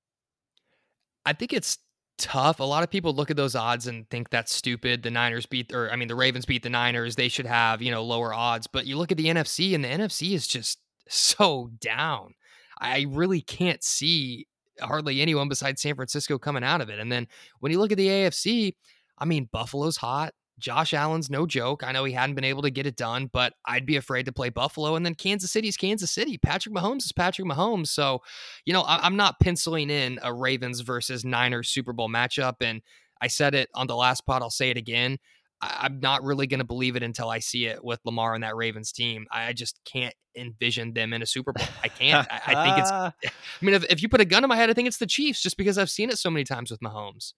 [1.24, 1.78] I think it's
[2.18, 2.60] tough.
[2.60, 5.02] A lot of people look at those odds and think that's stupid.
[5.02, 7.16] The Niners beat, or I mean, the Ravens beat the Niners.
[7.16, 8.66] They should have, you know, lower odds.
[8.66, 12.34] But you look at the NFC, and the NFC is just so down.
[12.80, 14.46] I really can't see
[14.80, 16.98] hardly anyone besides San Francisco coming out of it.
[16.98, 17.26] And then
[17.60, 18.74] when you look at the AFC,
[19.18, 20.34] I mean, Buffalo's hot.
[20.58, 21.82] Josh Allen's no joke.
[21.84, 24.32] I know he hadn't been able to get it done, but I'd be afraid to
[24.32, 24.96] play Buffalo.
[24.96, 26.38] And then Kansas City's Kansas City.
[26.38, 27.88] Patrick Mahomes is Patrick Mahomes.
[27.88, 28.20] So,
[28.64, 32.56] you know, I- I'm not penciling in a Ravens versus Niners Super Bowl matchup.
[32.60, 32.82] And
[33.20, 34.42] I said it on the last pod.
[34.42, 35.18] I'll say it again.
[35.60, 38.44] I- I'm not really going to believe it until I see it with Lamar and
[38.44, 39.26] that Ravens team.
[39.30, 41.66] I just can't envision them in a Super Bowl.
[41.82, 42.26] I can't.
[42.30, 42.90] I, I think it's.
[43.60, 45.06] I mean, if, if you put a gun in my head, I think it's the
[45.06, 47.32] Chiefs, just because I've seen it so many times with Mahomes.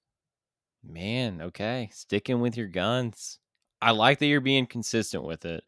[0.83, 1.91] Man, okay.
[1.93, 3.39] Sticking with your guns.
[3.83, 5.65] I like that you're being consistent with it.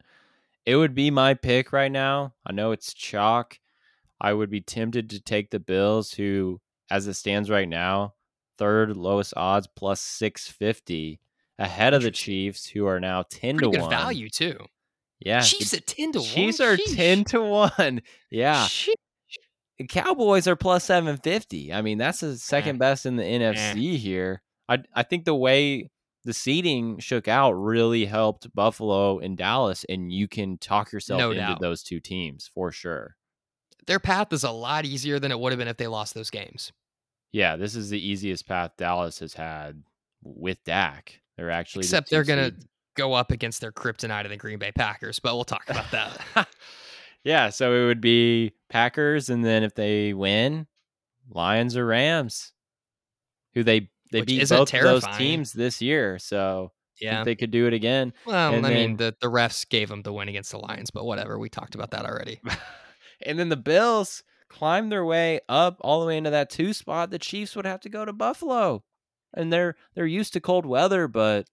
[0.65, 2.33] It would be my pick right now.
[2.45, 3.59] I know it's chalk.
[4.21, 8.13] I would be tempted to take the Bills, who, as it stands right now,
[8.57, 11.19] third lowest odds plus 650,
[11.59, 13.89] ahead of the Chiefs, who are now 10 Pretty to good 1.
[13.89, 14.57] value too.
[15.19, 15.41] Yeah.
[15.41, 16.27] Chiefs at ten to one.
[16.27, 16.95] Chiefs are Sheesh.
[16.95, 18.01] 10 to 1.
[18.29, 18.65] Yeah.
[18.65, 18.93] Sheesh.
[19.89, 21.73] Cowboys are plus 750.
[21.73, 22.79] I mean, that's the second eh.
[22.79, 23.39] best in the eh.
[23.39, 24.41] NFC here.
[24.69, 25.89] I I think the way
[26.25, 31.31] the seeding shook out really helped Buffalo and Dallas, and you can talk yourself No
[31.31, 31.59] into doubt.
[31.61, 33.15] those two teams for sure.
[33.87, 36.29] Their path is a lot easier than it would have been if they lost those
[36.29, 36.71] games.
[37.33, 39.83] Yeah, this is the easiest path Dallas has had
[40.23, 41.19] with Dak.
[41.35, 42.67] They're actually Except two they're gonna seed.
[42.95, 46.47] go up against their kryptonite of the Green Bay Packers, but we'll talk about that.
[47.25, 50.67] yeah, so it would be Packers, and then if they win,
[51.29, 52.53] Lions or Rams,
[53.55, 56.19] who they they Which beat both those teams this year.
[56.19, 57.23] So yeah.
[57.23, 58.13] they could do it again.
[58.25, 61.03] Well, and I mean, the, the refs gave them the win against the Lions, but
[61.03, 61.37] whatever.
[61.39, 62.39] We talked about that already.
[63.25, 67.09] and then the Bills climb their way up all the way into that two spot.
[67.09, 68.83] The Chiefs would have to go to Buffalo,
[69.33, 71.47] and they're they're used to cold weather, but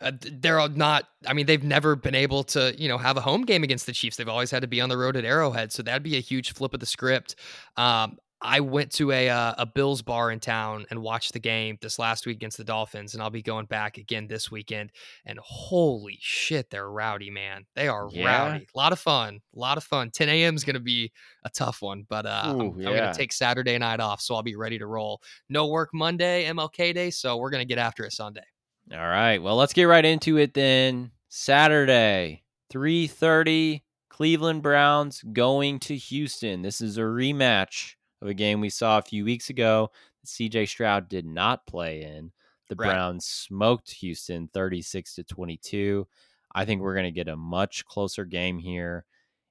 [0.00, 1.08] Uh, they're not.
[1.26, 3.92] I mean, they've never been able to, you know, have a home game against the
[3.92, 4.16] Chiefs.
[4.16, 6.52] They've always had to be on the road at Arrowhead, so that'd be a huge
[6.52, 7.36] flip of the script.
[7.76, 11.78] Um, I went to a uh, a Bills bar in town and watched the game
[11.80, 14.92] this last week against the Dolphins, and I'll be going back again this weekend.
[15.24, 17.64] And holy shit, they're rowdy, man!
[17.74, 18.26] They are Yeah?
[18.26, 18.66] rowdy.
[18.74, 19.40] A lot of fun.
[19.56, 20.10] A lot of fun.
[20.10, 20.56] 10 a.m.
[20.56, 21.10] is going to be
[21.44, 24.34] a tough one, but uh, I'm, Ooh, I'm going to take Saturday night off, so
[24.34, 25.22] I'll be ready to roll.
[25.48, 28.44] No work Monday, MLK Day, so we're going to get after it Sunday.
[28.92, 29.38] all right.
[29.42, 31.12] Well, let's get right into it then.
[31.30, 33.84] Saturday, three thirty.
[34.10, 36.62] Cleveland Browns going to Houston.
[36.62, 37.94] This is a rematch
[38.24, 39.90] of a game we saw a few weeks ago.
[40.22, 42.32] that CJ Stroud did not play in.
[42.68, 42.88] The Right.
[42.88, 46.08] Browns smoked Houston 36 to 22.
[46.54, 49.04] I think we're going to get a much closer game here.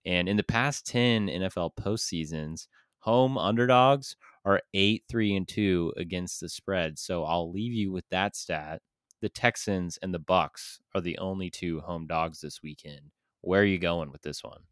[0.06, 2.68] And in the past 10 NFL postseasons,
[3.00, 4.16] home underdogs
[4.46, 6.98] are 8 3 and 2 against the spread.
[6.98, 8.82] So I'll leave you with that stat.
[9.22, 13.12] The Texans and the Bucks are the only two home dogs this weekend.
[13.42, 14.64] Where are you going with this one?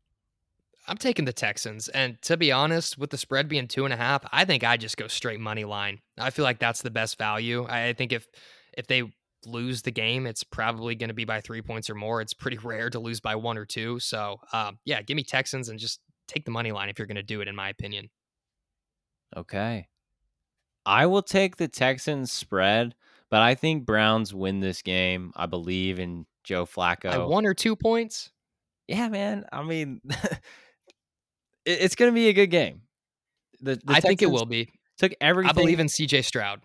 [0.88, 1.88] I'm taking the Texans.
[1.90, 4.78] And to be honest, with the spread being two and a half, I think I
[4.78, 6.00] just go straight money line.
[6.18, 7.66] I feel like that's the best value.
[7.66, 8.28] I I think if
[8.78, 9.04] if they
[9.46, 12.22] lose the game, it's probably going to be by three points or more.
[12.22, 14.00] It's pretty rare to lose by one or two.
[14.00, 17.16] So um, yeah, give me Texans and just take the money line if you're going
[17.16, 18.10] to do it, in my opinion.
[19.36, 19.88] Okay.
[20.86, 22.96] I will take the Texans spread,
[23.30, 25.32] but I think Browns win this game.
[25.36, 27.12] I believe in Joe Flacco.
[27.12, 28.32] By one or two points.
[28.88, 29.46] yeah, man.
[29.52, 30.02] I mean,
[31.66, 32.82] it's going to be a good game.
[33.62, 34.72] The, the I think it will be.
[34.98, 35.50] Took everything.
[35.50, 36.62] I believe in CJ Stroud.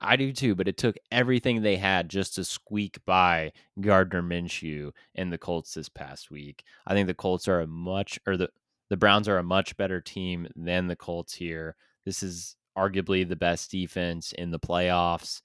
[0.00, 4.92] I do too, but it took everything they had just to squeak by Gardner Minshew
[5.14, 6.64] and the Colts this past week.
[6.86, 8.48] I think the Colts are a much or the
[8.88, 11.76] the Browns are a much better team than the Colts here.
[12.04, 15.42] This is arguably the best defense in the playoffs.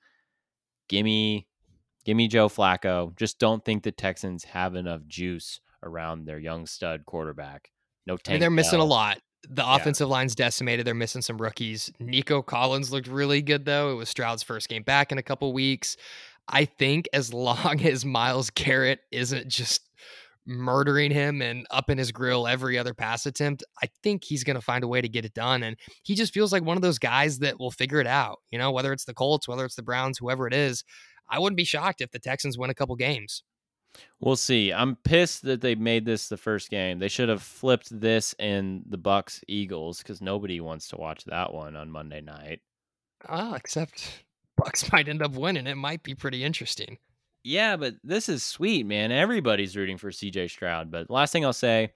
[0.88, 1.48] Gimme
[2.06, 3.16] gimme Joe Flacco.
[3.16, 7.72] Just don't think the Texans have enough juice around their young stud quarterback.
[8.06, 8.30] No tank.
[8.30, 9.20] I mean, they're missing a lot.
[9.48, 9.76] The Yeah.
[9.76, 10.88] offensive line's decimated.
[10.88, 11.92] They're missing some rookies.
[12.00, 13.92] Nico Collins looked really good though.
[13.92, 15.98] It was Stroud's first game back in a couple weeks.
[16.48, 19.82] I think as long as Myles Garrett isn't just
[20.48, 24.56] murdering him and up in his grill every other pass attempt, I think he's going
[24.56, 25.64] to find a way to get it done.
[25.64, 28.40] And he just feels like one of those guys that will figure it out.
[28.52, 30.84] You know, whether it's the Colts, whether it's the Browns, whoever it is,
[31.30, 33.42] I wouldn't be shocked if the Texans win a couple games.
[34.20, 34.72] We'll see.
[34.74, 37.00] I'm pissed that they made this the first game.
[37.00, 41.54] They should have flipped this in the Bucks Eagles because nobody wants to watch that
[41.54, 42.62] one on Monday night.
[43.28, 44.24] Ah, except
[44.58, 45.68] Bucks might end up winning.
[45.68, 46.98] It might be pretty interesting.
[47.44, 49.12] Yeah, but this is sweet, man.
[49.12, 50.90] Everybody's rooting for CJ Stroud.
[50.90, 51.92] But last thing I'll say,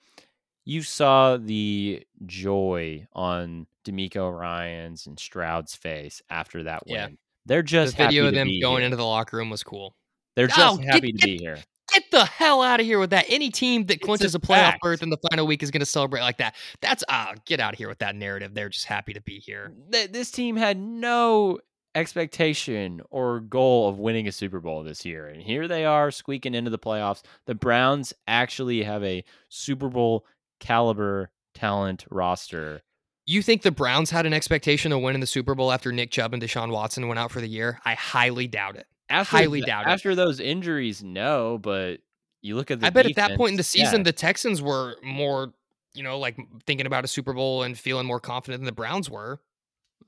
[0.66, 6.96] you saw the joy on DeMeco Ryan's and Stroud's face after that win.
[6.96, 7.08] Yeah.
[7.48, 8.86] They're The just happy video of them going here.
[8.86, 9.96] into the locker room was cool.
[10.36, 11.58] They're just Oh, get- happy to get- be here.
[11.94, 13.26] Get the hell out of here with that.
[13.30, 14.82] Any team that It's a clinches a playoff fact.
[14.82, 16.56] berth in the final week is going to celebrate like that.
[16.82, 18.54] That's ah, get out of here with that narrative.
[18.54, 19.72] They're just happy to be here.
[19.92, 21.60] Th- This team had no
[21.96, 25.28] expectation or goal of winning a Super Bowl this year.
[25.28, 27.24] And here they are squeaking into the playoffs.
[27.46, 30.26] The Browns actually have a Super Bowl
[30.60, 32.82] caliber talent roster.
[33.26, 36.34] You think the Browns had an expectation of winning the Super Bowl after Nick Chubb
[36.34, 37.80] and Deshaun Watson went out for the year?
[37.86, 38.88] I highly doubt it.
[39.10, 39.88] After Highly doubt.
[39.88, 42.02] After those injuries, no, but
[42.42, 44.04] you look at the I bet at that point in the season, yeah.
[44.04, 45.54] the Texans were more,
[45.94, 49.10] you know, like thinking about a Super Bowl and feeling more confident than the Browns
[49.10, 49.42] were.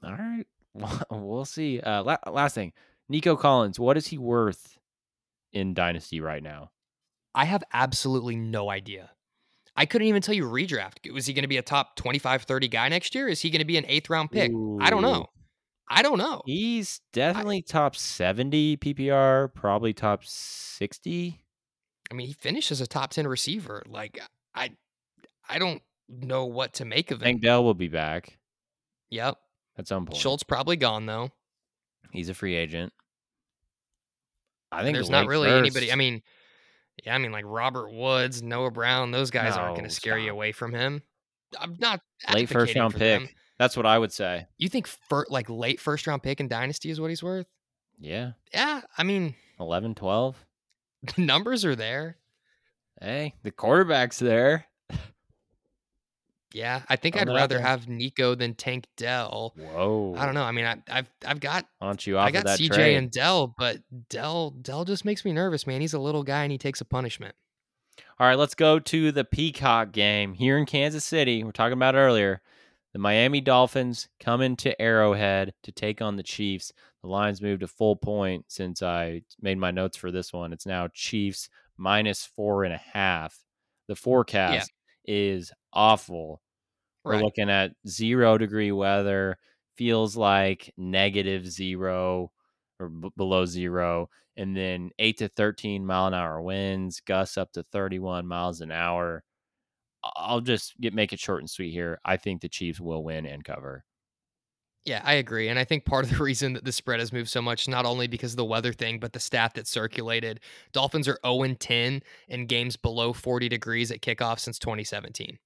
[0.04, 0.46] All right.
[0.74, 1.82] Well, we'll see.
[1.82, 2.72] Uh, la- last thing,
[3.10, 4.78] Nico Collins, what is he worth
[5.52, 6.72] in Dynasty right now?
[7.36, 9.10] I have absolutely no idea.
[9.76, 11.12] I couldn't even tell you redraft.
[11.12, 13.28] Was he going to be a top 25, 30 guy next year?
[13.28, 14.52] Is he going to be an eighth round pick?
[14.80, 15.30] I don't know.
[15.94, 16.42] I don't know.
[16.46, 21.38] He's definitely top 70 PPR, probably top 60.
[22.10, 23.84] I mean, he finished as a top 10 receiver.
[23.88, 24.20] Like,
[24.56, 24.70] I
[25.50, 27.26] I don't know what to make of it.
[27.26, 27.42] I think.
[27.42, 28.38] Dell will be back
[29.10, 29.38] Yep.
[29.78, 30.18] at some point.
[30.18, 31.30] Schultz probably gone, though.
[32.12, 32.94] He's a free agent.
[34.72, 35.92] I think there's not really anybody.
[35.92, 36.22] I mean,
[37.04, 40.32] yeah, I mean, like Robert Woods, Noah Brown, those guys aren't going to scare you
[40.32, 41.02] away from him.
[41.60, 42.00] I'm not
[42.34, 43.00] late first round pick.
[43.22, 43.30] them.
[43.62, 44.48] That's what I would say.
[44.58, 44.90] You think
[45.30, 47.46] like late first round pick in Dynasty is what he's worth?
[48.00, 48.32] Yeah.
[48.52, 50.36] Yeah, I mean, 11, 12.
[51.16, 52.18] the numbers are there.
[53.00, 54.66] Hey, the quarterback's there.
[56.54, 57.66] Yeah, I think I'd rather there.
[57.66, 59.54] have Nico than Tank Dell.
[59.56, 60.16] Whoa.
[60.18, 60.44] I don't know.
[60.44, 62.96] I mean, I, I've I've got don't you off I got CJ trade?
[62.98, 63.78] and Dell, but
[64.10, 65.82] Dell Dell just makes me nervous, man.
[65.82, 67.36] He's a little guy and he takes a punishment.
[68.20, 71.44] All right, let's go to the Peacock game here in Kansas City.
[71.44, 72.42] We're talking about earlier.
[72.94, 76.74] The Miami Dolphins come into Arrowhead to take on the Chiefs.
[77.02, 80.52] The lines moved a full point since I made my notes for this one.
[80.52, 83.38] It's now Chiefs minus four and a half.
[83.88, 84.72] The forecast
[85.06, 86.42] is awful.
[87.04, 89.38] We're looking at zero degree weather,
[89.76, 92.32] feels like negative zero
[92.80, 97.52] or b- below zero, and then eight to 13 mile an hour winds, gusts up
[97.54, 99.24] to 31 miles an hour.
[100.04, 102.00] I'll just get make it short and sweet here.
[102.04, 103.84] I think the Chiefs will win and cover.
[104.84, 105.48] Yeah, I agree.
[105.48, 107.86] And I think part of the reason that the spread has moved so much, not
[107.86, 110.40] only because of the weather thing, but the stat that circulated.
[110.72, 115.38] Dolphins are 0 10 in games below 40 degrees at kickoff since 2017.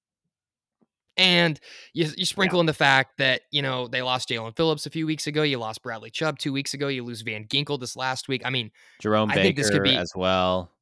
[1.18, 1.58] And
[1.94, 5.06] you, you sprinkle in the fact that, you know, they lost Jaelan Phillips a few
[5.06, 5.42] weeks ago.
[5.42, 6.88] You lost Bradley Chubb two weeks ago.
[6.88, 8.42] You lose Van Ginkel this last week.
[8.44, 10.72] I mean, Jerome I Baker think this could be- as well.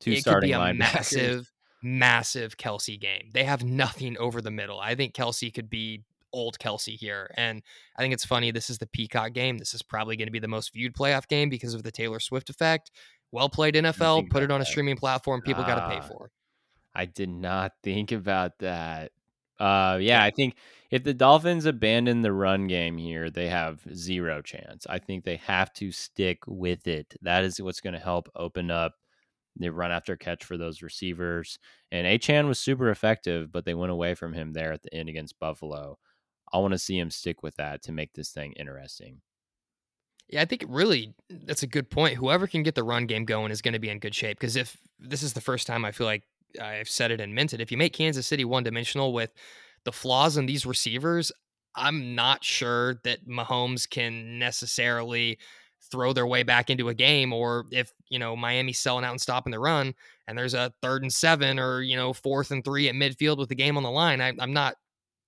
[0.00, 0.78] Two it could starting be a linebackers.
[0.78, 1.51] massive,
[1.82, 3.30] massive Kelce game.
[3.32, 4.80] They have nothing over the middle.
[4.80, 6.02] I think Kelce could be
[6.32, 7.30] old Kelce here.
[7.36, 7.62] And
[7.96, 8.50] I think it's funny.
[8.50, 9.58] This is the Peacock game.
[9.58, 12.20] This is probably going to be the most viewed playoff game because of the Taylor
[12.20, 12.90] Swift effect.
[13.32, 14.30] Well played NFL.
[14.30, 15.42] Put it on a streaming platform.
[15.42, 16.08] People got to pay Ah.
[16.08, 16.30] for.
[16.94, 19.12] I did not think about that.
[19.58, 20.56] Uh, yeah, I think
[20.90, 24.86] if the Dolphins abandon the run game here, they have zero chance.
[24.90, 27.14] I think they have to stick with it.
[27.22, 28.94] That is what's going to help open up
[29.56, 31.58] the run after catch for those receivers.
[31.90, 35.08] And Achane was super effective, but they went away from him there at the end
[35.08, 35.98] against Buffalo.
[36.52, 39.20] I want to see him stick with that to make this thing interesting.
[40.28, 42.16] Yeah, I think really that's a good point.
[42.16, 44.38] Whoever can get the run game going is going to be in good shape.
[44.38, 46.24] Because if this is the first time I feel like
[46.60, 49.32] I've said it and meant it, if you make Kansas City one dimensional with
[49.84, 51.32] the flaws in these receivers,
[51.74, 55.38] I'm not sure that Mahomes can necessarily
[55.92, 59.20] throw their way back into a game or if, you know, Miami's selling out and
[59.20, 59.94] stopping the run
[60.26, 63.48] and there's a third and seven or, you know, fourth and three at midfield with
[63.48, 64.20] the game on the line.
[64.20, 64.76] I, am not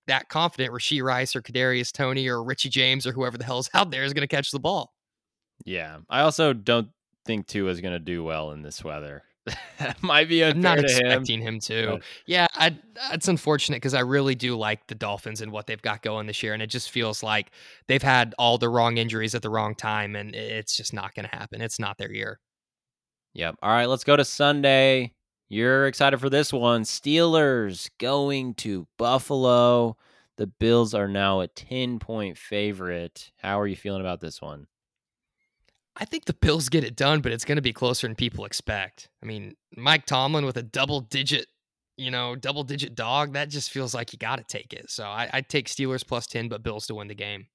[0.07, 3.91] that confident Rashee Rice or Kadarius Toney or Richie James or whoever the hell's out
[3.91, 4.93] there is going to catch the ball.
[5.63, 5.99] Yeah.
[6.09, 6.89] I also don't
[7.25, 9.23] think Tua is going to do well in this weather.
[10.01, 11.87] might be I'm not to expecting him, him to.
[11.93, 12.01] But...
[12.25, 12.77] Yeah, I,
[13.11, 16.41] it's unfortunate because I really do like the Dolphins and what they've got going this
[16.41, 17.51] year, and it just feels like
[17.87, 21.27] they've had all the wrong injuries at the wrong time, and it's just not going
[21.29, 21.61] to happen.
[21.61, 22.39] It's not their year.
[23.33, 23.55] Yep.
[23.61, 25.13] All right, let's go to Sunday.
[25.49, 26.83] You're excited for this one.
[26.83, 29.97] Steelers going to Buffalo.
[30.37, 33.31] The Bills are now a 10 point favorite.
[33.37, 34.67] How are you feeling about this one?
[35.97, 38.45] I think the Bills get it done, but it's going to be closer than people
[38.45, 39.09] expect.
[39.23, 41.47] I mean, Mike Tomlin with a double digit,
[41.97, 44.89] you know, double digit dog, that just feels like you got to take it.
[44.89, 47.47] So I, I'd take Steelers plus 10, but Bills to win the game.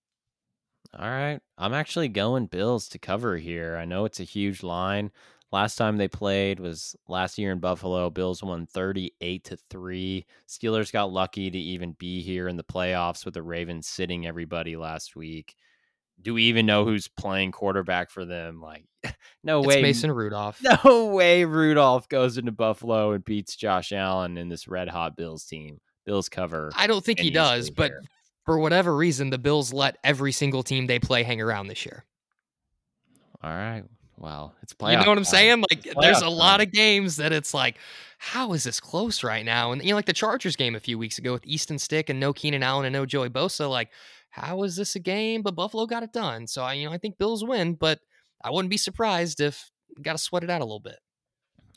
[0.99, 1.41] All right.
[1.59, 3.77] I'm actually going Bills to cover here.
[3.77, 5.11] I know it's a huge line.
[5.53, 8.09] Last time they played was last year in Buffalo.
[8.09, 10.27] Bills won 38 to 3.
[10.49, 14.77] Steelers got lucky to even be here in the playoffs with the Ravens sitting everybody
[14.77, 15.57] last week
[16.23, 18.61] do we even know who's playing quarterback for them?
[18.61, 18.85] Like,
[19.45, 19.83] no it's way.
[19.83, 20.61] Mason Rudolph.
[20.63, 25.45] No way Rudolph goes into Buffalo and beats Josh Allen in this red hot Bills
[25.45, 25.81] team.
[26.07, 26.71] Bills cover.
[26.77, 27.93] I don't think he does, but
[28.45, 32.05] for whatever reason, the Bills let every single team they play hang around this year.
[33.43, 33.85] All right.
[34.17, 34.53] Wow.
[34.63, 34.91] It's playoff.
[34.91, 35.25] You know what I'm time.
[35.25, 35.65] saying?
[35.71, 36.33] Like, there's a time.
[36.33, 37.79] lot of games that it's like,
[38.19, 39.73] how is this close right now?
[39.73, 42.21] And, you know, like the Chargers game a few weeks ago with Easton Stick and
[42.21, 43.89] no Keenan Allen and no Joey Bosa, like,
[44.31, 45.43] how is this a game?
[45.43, 46.47] But Buffalo got it done.
[46.47, 48.01] So I, you know, I think Bills win, but
[48.43, 49.71] I wouldn't be surprised if
[50.01, 50.99] got to sweat it out a little bit.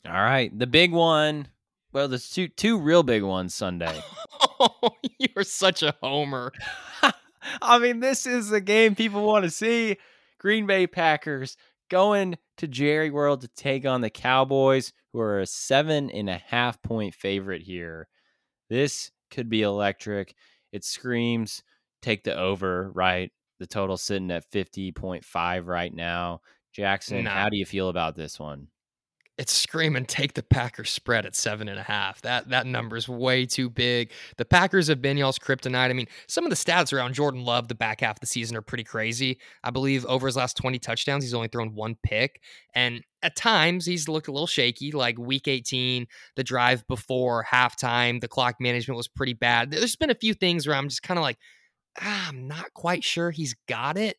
[0.06, 1.48] All right, the big one.
[1.92, 4.02] Well, there's two two real big ones Sunday.
[4.60, 6.52] oh, you're such a homer.
[7.62, 9.98] I mean, this is a game people want to see.
[10.40, 11.56] Green Bay Packers
[11.90, 16.38] going to Jerry World to take on the Cowboys, who are a seven and a
[16.38, 18.08] half point favorite here.
[18.70, 20.36] This could be electric.
[20.72, 21.64] It screams
[22.04, 23.32] take the over, right?
[23.60, 26.42] The total sitting at 50.5 right now.
[26.74, 27.32] Jackson, nah.
[27.32, 28.68] how do you feel about this one?
[29.40, 32.22] It's screaming take the Packers spread at seven and a half.
[32.22, 34.12] That that number is way too big.
[34.38, 35.90] The Packers have been y'all's kryptonite.
[35.90, 38.56] I mean, some of the stats around Jordan Love the back half of the season
[38.56, 39.40] are pretty crazy.
[39.64, 42.42] I believe over his last 20 touchdowns, he's only thrown one pick.
[42.76, 48.22] And at times he's looked a little shaky, like week 18, the drive before halftime,
[48.22, 49.72] the clock management was pretty bad.
[49.72, 51.40] There's been a few things where I'm just kind of like,
[52.02, 54.18] ah, I'm not quite sure he's got it.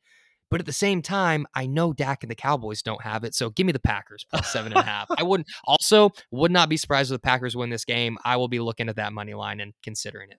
[0.51, 3.35] But at the same time, I know Dak and the Cowboys don't have it.
[3.35, 5.09] So give me the Packers plus seven and a half.
[5.11, 8.19] I wouldn't also would not be surprised if the Packers win this game.
[8.25, 10.39] I will be looking at that money line and considering it.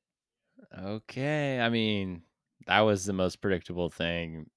[0.80, 1.60] Okay.
[1.60, 2.22] I mean,
[2.68, 4.50] that was the most predictable thing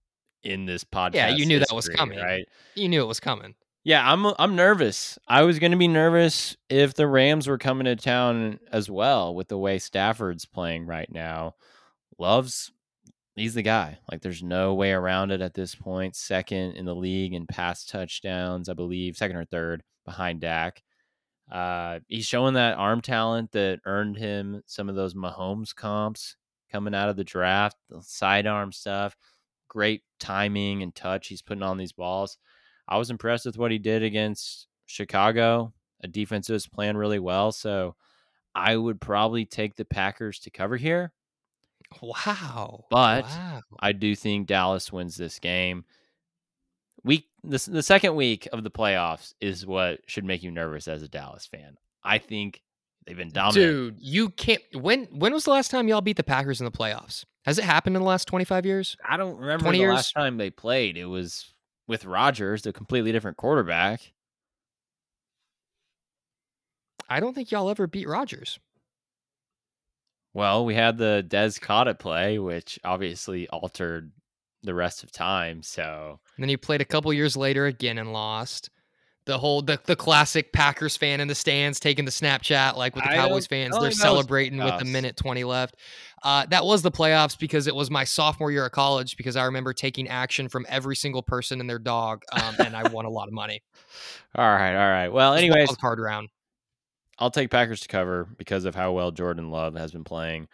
[0.42, 1.14] in this podcast.
[1.14, 2.18] Yeah, you knew history, that was coming.
[2.20, 2.48] Right.
[2.74, 3.54] You knew it was coming.
[3.84, 5.18] Yeah, I'm I'm nervous.
[5.26, 9.34] I was going to be nervous if the Rams were coming to town as well
[9.34, 11.54] with the way Stafford's playing right now.
[12.18, 12.72] Love's
[13.38, 13.98] he's the guy.
[14.10, 16.16] Like there's no way around it at this point.
[16.16, 20.82] Second in the league in pass touchdowns, I believe, second or third behind Dak.
[21.50, 26.36] Uh, he's showing that arm talent that earned him some of those Mahomes comps
[26.70, 29.16] coming out of the draft, the sidearm stuff.
[29.68, 32.38] Great timing and touch he's putting on these balls.
[32.86, 35.72] I was impressed with what he did against Chicago.
[36.02, 37.96] A defense that was playing really well, so
[38.54, 41.12] I would probably take the Packers to cover here.
[42.02, 42.84] Wow.
[42.90, 43.60] But wow.
[43.80, 45.84] I do think Dallas wins this game.
[47.04, 51.02] Week the, the second week of the playoffs is what should make you nervous as
[51.02, 51.76] a Dallas fan.
[52.02, 52.62] I think
[53.06, 53.54] they've been dominant.
[53.54, 56.70] Dude, you can't when when was the last time y'all beat the Packers in the
[56.70, 57.24] playoffs?
[57.44, 58.96] Has it happened in the last 25 years?
[59.08, 59.94] I don't remember the years?
[59.94, 60.98] last time they played.
[60.98, 61.54] It was
[61.86, 64.12] with Rodgers, a completely different quarterback.
[67.08, 68.58] I don't think y'all ever beat Rodgers.
[70.34, 74.12] Well, we had the Dez caught it play, which obviously altered
[74.62, 75.62] the rest of time.
[75.62, 78.70] So and then he played a couple years later again and lost.
[79.24, 83.04] The whole the, the classic Packers fan in the stands taking the Snapchat like with
[83.04, 85.76] the Cowboys fans, they're celebrating with a minute twenty left.
[86.22, 89.44] Uh, that was the playoffs because it was my sophomore year of college because I
[89.44, 93.10] remember taking action from every single person and their dog, um, and I won a
[93.10, 93.62] lot of money.
[94.34, 95.08] All right, all right.
[95.08, 96.28] Well, anyways, card round.
[97.18, 100.48] I'll take Packers to cover because of how well Jordan Love has been playing.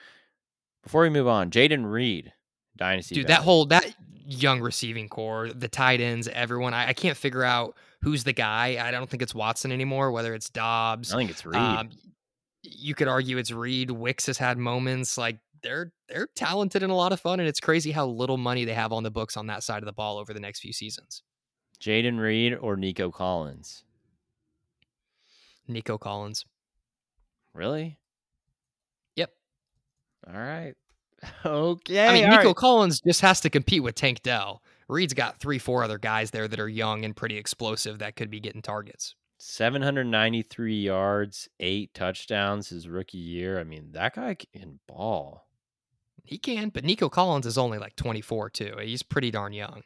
[0.83, 2.33] Before we move on, Jayden Reed,
[2.77, 3.17] Dynasty.
[3.17, 3.95] Dude, that whole that
[4.27, 6.75] young receiving core, the tight ends, everyone.
[6.75, 8.79] I, I, can't figure out who's the guy.
[8.81, 10.11] I don't think it's Watson anymore.
[10.13, 11.57] Whether it's Doubs, I think it's Reed.
[11.57, 11.91] Um,
[12.63, 13.91] you could argue it's Reed.
[13.91, 17.61] Wicks has had moments like they're they're talented and a lot of fun, and it's
[17.61, 20.19] crazy how little money they have on the books on that side of the ball
[20.19, 21.23] over the next few seasons.
[21.81, 23.85] Jayden Reed or Nico Collins?
[25.67, 26.45] Nico Collins.
[27.55, 27.99] Really?
[29.17, 29.31] Yep.
[30.29, 30.75] All right.
[31.47, 32.07] Okay.
[32.07, 32.57] I mean, Nico right.
[32.57, 34.63] Collins just has to compete with Tank Dell.
[34.89, 38.29] Reed's got three, four other guys there that are young and pretty explosive that could
[38.29, 39.15] be getting targets.
[39.39, 43.59] 793 yards, eight touchdowns his rookie year.
[43.59, 45.47] I mean, that guy can ball.
[46.25, 48.75] He can, but Nico Collins is only like 24 too.
[48.81, 49.83] He's pretty darn young.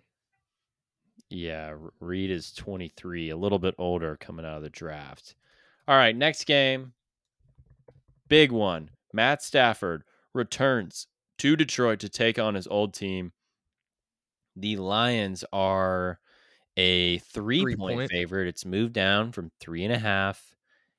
[1.31, 5.35] Yeah, Reed is 23, a little bit older coming out of the draft.
[5.87, 6.93] All right, next game.
[8.29, 8.91] Big one.
[9.12, 10.05] Matt Stafford
[10.35, 11.07] returns
[11.39, 13.33] to Detroit to take on his old team.
[14.57, 16.18] The Lions are
[16.76, 18.49] a three, three point, point, favorite.
[18.49, 20.55] It's moved down from three and a half.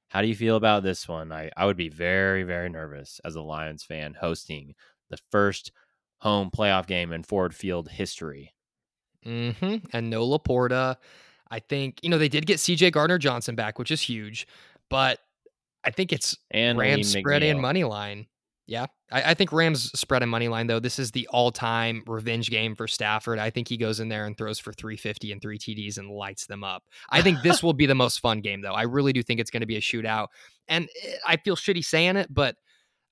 [0.09, 1.31] How do you feel about this one?
[1.31, 4.73] I, I would be very, very nervous as a Lions fan hosting
[5.09, 5.71] the first
[6.19, 8.53] home playoff game in Ford Field history.
[9.25, 9.85] Mm-hmm.
[9.93, 10.95] And no LaPorta.
[11.51, 14.47] I think, you know, they did get CJ Gardner Johnson back, which is huge,
[14.89, 15.19] but
[15.83, 18.27] I think it's and Rams spread and money line.
[18.69, 18.85] Yeah.
[19.11, 20.79] I, I, think Rams spread and money line, though.
[20.79, 23.39] This is the all time revenge game for Stafford.
[23.39, 26.45] I think he goes in there and throws for 350 and three TDs and lights
[26.45, 26.83] them up.
[27.09, 28.73] I think this will be the most fun game, though.
[28.73, 30.27] I really do think it's going to be a shootout.
[30.67, 32.57] And eh, I feel shitty saying it, but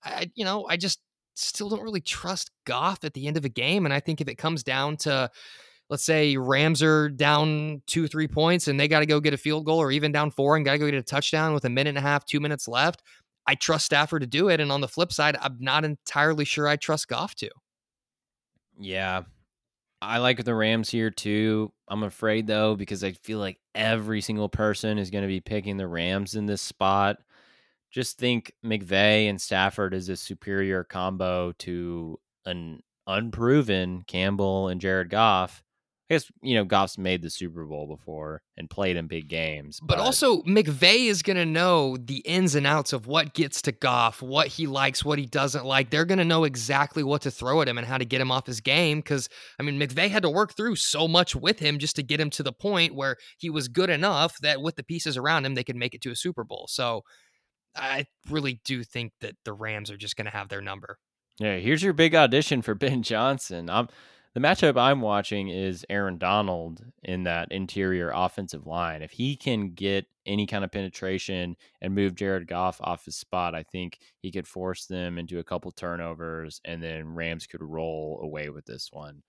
[0.03, 0.99] I, you know, I just
[1.33, 3.85] still don't really trust Goff at the end of a game.
[3.85, 5.31] And I think if it comes down to,
[5.89, 9.37] let's say Rams are down two, three points and they got to go get a
[9.37, 11.69] field goal or even down four and got to go get a touchdown with a
[11.69, 13.01] minute and a half, two minutes left.
[13.45, 14.59] I trust Stafford to do it.
[14.59, 17.49] And on the flip side, I'm not entirely sure I trust Goff to.
[18.77, 19.23] Yeah.
[20.01, 21.71] I like the Rams here too.
[21.87, 25.77] I'm afraid though, because I feel like every single person is going to be picking
[25.77, 27.17] the Rams in this spot.
[27.89, 35.09] Just think McVay and Stafford is a superior combo to an unproven Campbell and Jared
[35.09, 35.63] Goff.
[36.09, 39.79] I guess you know Goff's made the Super Bowl before and played in big games,
[39.81, 43.61] but, but also McVay is going to know the ins and outs of what gets
[43.63, 45.89] to Goff, what he likes, what he doesn't like.
[45.89, 48.31] They're going to know exactly what to throw at him and how to get him
[48.31, 48.99] off his game.
[48.99, 49.27] Because
[49.59, 52.29] I mean, McVay had to work through so much with him just to get him
[52.31, 55.63] to the point where he was good enough that with the pieces around him, they
[55.63, 56.67] could make it to a Super Bowl.
[56.69, 57.01] So
[57.75, 60.99] I really do think that the Rams are just going to have their number.
[61.39, 63.69] Yeah, here's your big audition for Ben Johnson.
[63.69, 63.89] I'm
[64.37, 69.01] the matchup I'm watching is Aaron Donald in that interior offensive line.
[69.01, 73.55] If he can get any kind of penetration and move Jared Goff off his spot,
[73.55, 78.19] I think he could force them into a couple turnovers and then Rams could roll
[78.21, 79.23] away with this one.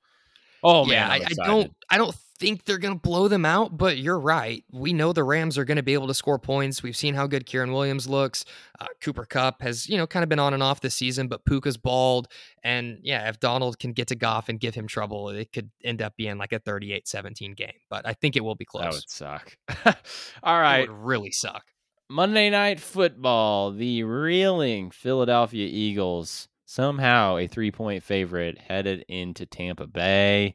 [0.63, 3.99] Oh yeah, man, I, I, don't I don't think they're gonna blow them out, but
[3.99, 4.65] you're right.
[4.73, 6.83] We know the Rams are gonna be able to score points.
[6.83, 8.45] We've seen how good Kyren Williams looks.
[8.81, 11.45] Uh, Cooper Kupp has, you know, kind of been on and off this season, but
[11.45, 12.29] Puka's bald.
[12.63, 16.03] And yeah, if Donald can get to Goff and give him trouble, it could end
[16.03, 17.73] up being like a 38-17 game.
[17.91, 18.85] But I think it will be close.
[18.85, 19.97] That would suck.
[20.43, 20.89] All right.
[20.89, 21.65] Would really suck.
[22.11, 29.87] Monday night football, the reeling Philadelphia Eagles somehow a three point favorite headed into Tampa
[29.87, 30.55] Bay,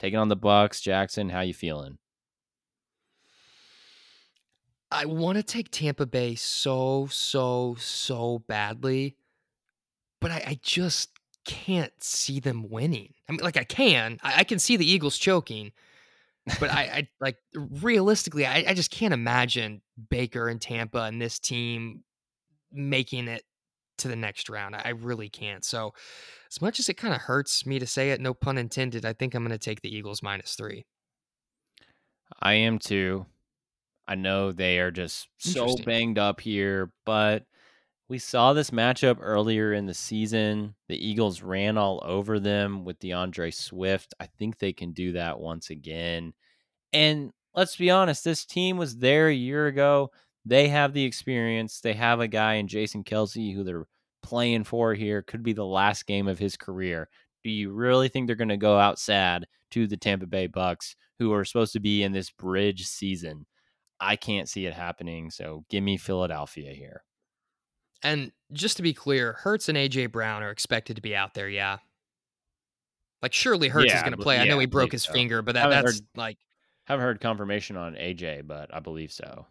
[0.00, 0.80] taking on the Bucks.
[0.80, 1.98] Jackson, how you feeling?
[4.90, 9.16] I want to take Tampa Bay so so so badly,
[10.20, 11.10] but I, I, just
[11.44, 13.14] can't see them winning.
[13.28, 15.72] I mean, like I can, I, I can see the Eagles choking,
[16.60, 21.38] but I, I like realistically, I, I just can't imagine Baker and Tampa and this
[21.38, 22.02] team
[22.72, 23.44] making it
[23.98, 24.76] to the next round.
[24.76, 25.64] I really can't.
[25.64, 25.94] So,
[26.50, 29.12] as much as it kind of hurts me to say it, no pun intended, I
[29.12, 30.84] think I'm going to take the Eagles minus three.
[32.40, 33.26] I am too.
[34.06, 37.44] I know they are just so banged up here, but
[38.08, 40.74] we saw this matchup earlier in the season.
[40.88, 44.12] The Eagles ran all over them with D'Andre Swift.
[44.20, 46.34] I think they can do that once again.
[46.92, 50.10] And let's be honest, this team was there a year ago.
[50.44, 51.80] They have the experience.
[51.80, 53.86] They have a guy in Jason Kelce who they're
[54.22, 55.22] playing for here.
[55.22, 57.08] Could be the last game of his career.
[57.42, 60.96] Do you really think they're going to go out sad to the Tampa Bay Bucks,
[61.18, 63.46] who are supposed to be in this bridge season?
[64.00, 65.30] I can't see it happening.
[65.30, 67.02] So give me Philadelphia here.
[68.02, 71.48] And just to be clear, Hurts and AJ Brown are expected to be out there.
[71.48, 71.78] Yeah.
[73.22, 74.36] Like surely Hurts yeah, is going to play.
[74.36, 75.12] Yeah, I know he broke his so.
[75.12, 76.36] finger, but that, that's heard, like
[76.84, 79.46] haven't heard confirmation on AJ, but I believe so.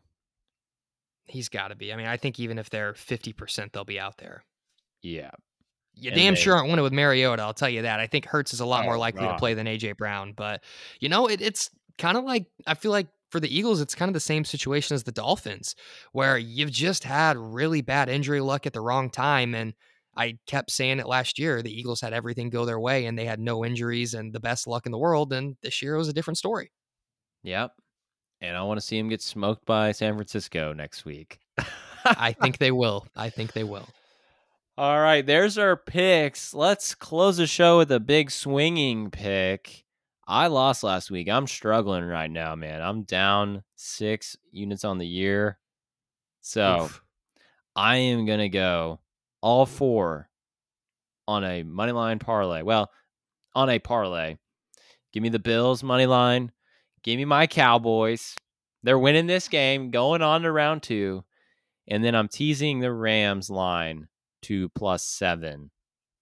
[1.26, 1.93] He's got to be.
[1.93, 4.43] I mean, I think even if they're 50%, they'll be out there.
[5.01, 5.32] Yeah.
[5.95, 7.43] You and damn they, sure aren't winning with Mariota.
[7.43, 7.99] I'll tell you that.
[7.99, 9.34] I think Hurts is a lot oh, more likely God.
[9.34, 10.34] to play than AJ Brown.
[10.36, 10.63] But
[10.99, 14.09] you know, it, it's kind of like I feel like for the Eagles, it's kind
[14.09, 15.76] of the same situation as the Dolphins,
[16.11, 19.55] where you've just had really bad injury luck at the wrong time.
[19.55, 19.74] And
[20.15, 21.61] I kept saying it last year.
[21.61, 24.67] The Eagles had everything go their way and they had no injuries and the best
[24.67, 25.34] luck in the world.
[25.34, 26.71] And this year it was a different story.
[27.43, 27.71] Yep.
[28.43, 31.39] And I want to see him get smoked by San Francisco next week.
[32.05, 33.07] I think they will.
[33.15, 33.87] I think they will.
[34.77, 36.53] All right, there's our picks.
[36.53, 39.85] Let's close the show with a big swinging pick.
[40.27, 41.29] I lost last week.
[41.29, 42.81] I'm struggling right now, man.
[42.81, 45.57] I'm down six units on the year.
[46.41, 47.01] So Oof.
[47.77, 48.99] I am going to go
[49.41, 50.27] all four
[51.29, 52.61] on a money line parlay.
[52.61, 52.91] Well,
[53.55, 54.35] on a parlay.
[55.13, 56.51] Give me the Bills money line.
[57.03, 58.35] Give me my Cowboys.
[58.83, 61.23] They're winning this game, going on to round two.
[61.87, 64.07] And then I'm teasing the Rams line
[64.43, 65.69] to plus seven.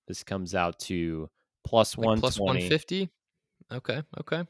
[0.08, 1.30] This comes out to
[1.64, 2.22] plus like 120.
[2.22, 3.10] Plus 150.
[3.72, 4.02] Okay.
[4.20, 4.44] Okay.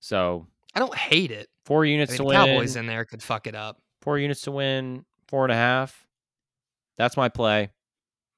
[0.00, 1.48] So I don't hate it.
[1.66, 2.36] Four units I mean, to win.
[2.36, 3.80] Cowboys in there could fuck it up.
[4.02, 6.06] Four units to win, four and a half.
[6.96, 7.70] That's my play.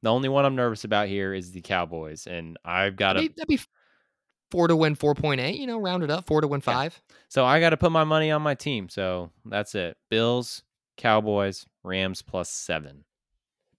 [0.03, 3.21] The only one I'm nervous about here is the Cowboys, and I've got to.
[3.21, 3.61] That'd be
[4.53, 5.59] four to win 4.8.
[5.59, 7.01] You know, round it up, four to win five.
[7.09, 7.17] Yeah.
[7.29, 8.91] So I got to put my money on my team.
[8.91, 9.97] So that's it.
[10.11, 10.63] Bills,
[10.99, 13.05] Cowboys, Rams plus seven.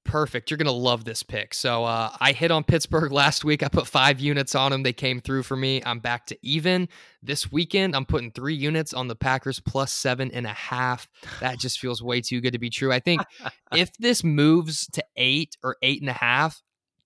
[0.03, 0.51] Perfect.
[0.51, 1.53] You're going to love this pick.
[1.53, 3.63] So uh, I hit on Pittsburgh last week.
[3.63, 4.83] I put five units on them.
[4.83, 5.81] They came through for me.
[5.85, 6.89] I'm back to even.
[7.21, 11.07] This weekend, I'm putting three units on the Packers plus seven and a half.
[11.39, 12.91] That just feels way too good to be true.
[12.91, 13.21] I think
[13.73, 16.61] if this moves to eight or eight and a half,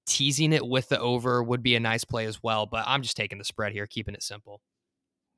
[0.08, 2.66] teasing it with the over would be a nice play as well.
[2.66, 4.62] But I'm just taking the spread here, keeping it simple.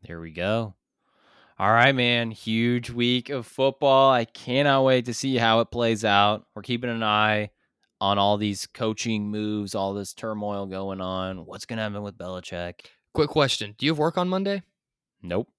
[0.03, 0.75] There we go.
[1.57, 2.31] All right, man.
[2.31, 4.11] Huge week of football.
[4.11, 6.45] I cannot wait to see how it plays out.
[6.55, 7.49] We're keeping an eye
[7.99, 11.45] on all these coaching moves, all this turmoil going on.
[11.45, 12.85] What's going to happen with Belichick?
[13.13, 14.63] Quick question Do you have work on Monday?
[15.21, 15.49] Nope.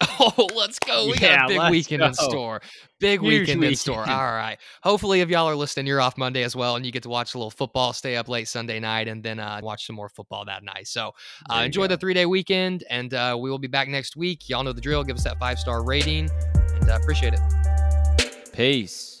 [0.22, 1.06] Oh, let's go.
[1.06, 2.06] We yeah, got a big weekend go.
[2.08, 2.60] in store.
[2.98, 4.00] Big Huge weekend, weekend in store.
[4.08, 4.58] All right.
[4.82, 7.34] Hopefully, if y'all are listening, you're off Monday as well, and you get to watch
[7.34, 10.44] a little football, stay up late Sunday night, and then uh, watch some more football
[10.44, 10.88] that night.
[10.88, 11.14] So
[11.48, 11.88] uh, enjoy go.
[11.88, 14.48] the three day weekend, and uh, we will be back next week.
[14.48, 15.04] Y'all know the drill.
[15.04, 18.52] Give us that five star rating, and uh, appreciate it.
[18.52, 19.19] Peace.